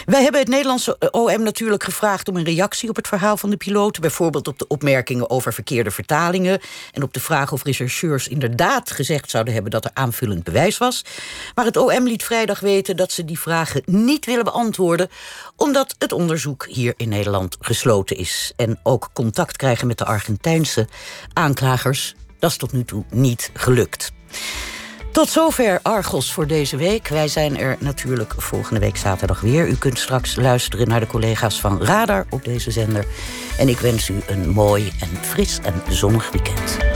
[0.06, 3.58] Wij hebben het Nederlandse OM natuurlijk gevraagd om een reactie op het verhaal van de
[3.58, 4.00] piloot.
[4.00, 6.60] Bijvoorbeeld op de opmerkingen over verkeerde vertalingen
[6.92, 11.06] en op de vraag of rechercheurs inderdaad gezegd zouden hebben dat er aanvullend bewijs was.
[11.56, 15.10] Maar het OM liet vrijdag weten dat ze die vragen niet willen beantwoorden,
[15.56, 18.54] omdat het onderzoek hier in Nederland gesloten is.
[18.56, 20.88] En ook contact krijgen met de Argentijnse
[21.34, 24.12] aanklagers, dat is tot nu toe niet gelukt.
[25.12, 27.08] Tot zover Argos voor deze week.
[27.08, 29.68] Wij zijn er natuurlijk volgende week zaterdag weer.
[29.68, 33.06] U kunt straks luisteren naar de collega's van Radar op deze zender.
[33.58, 36.90] En ik wens u een mooi en fris en zonnig weekend.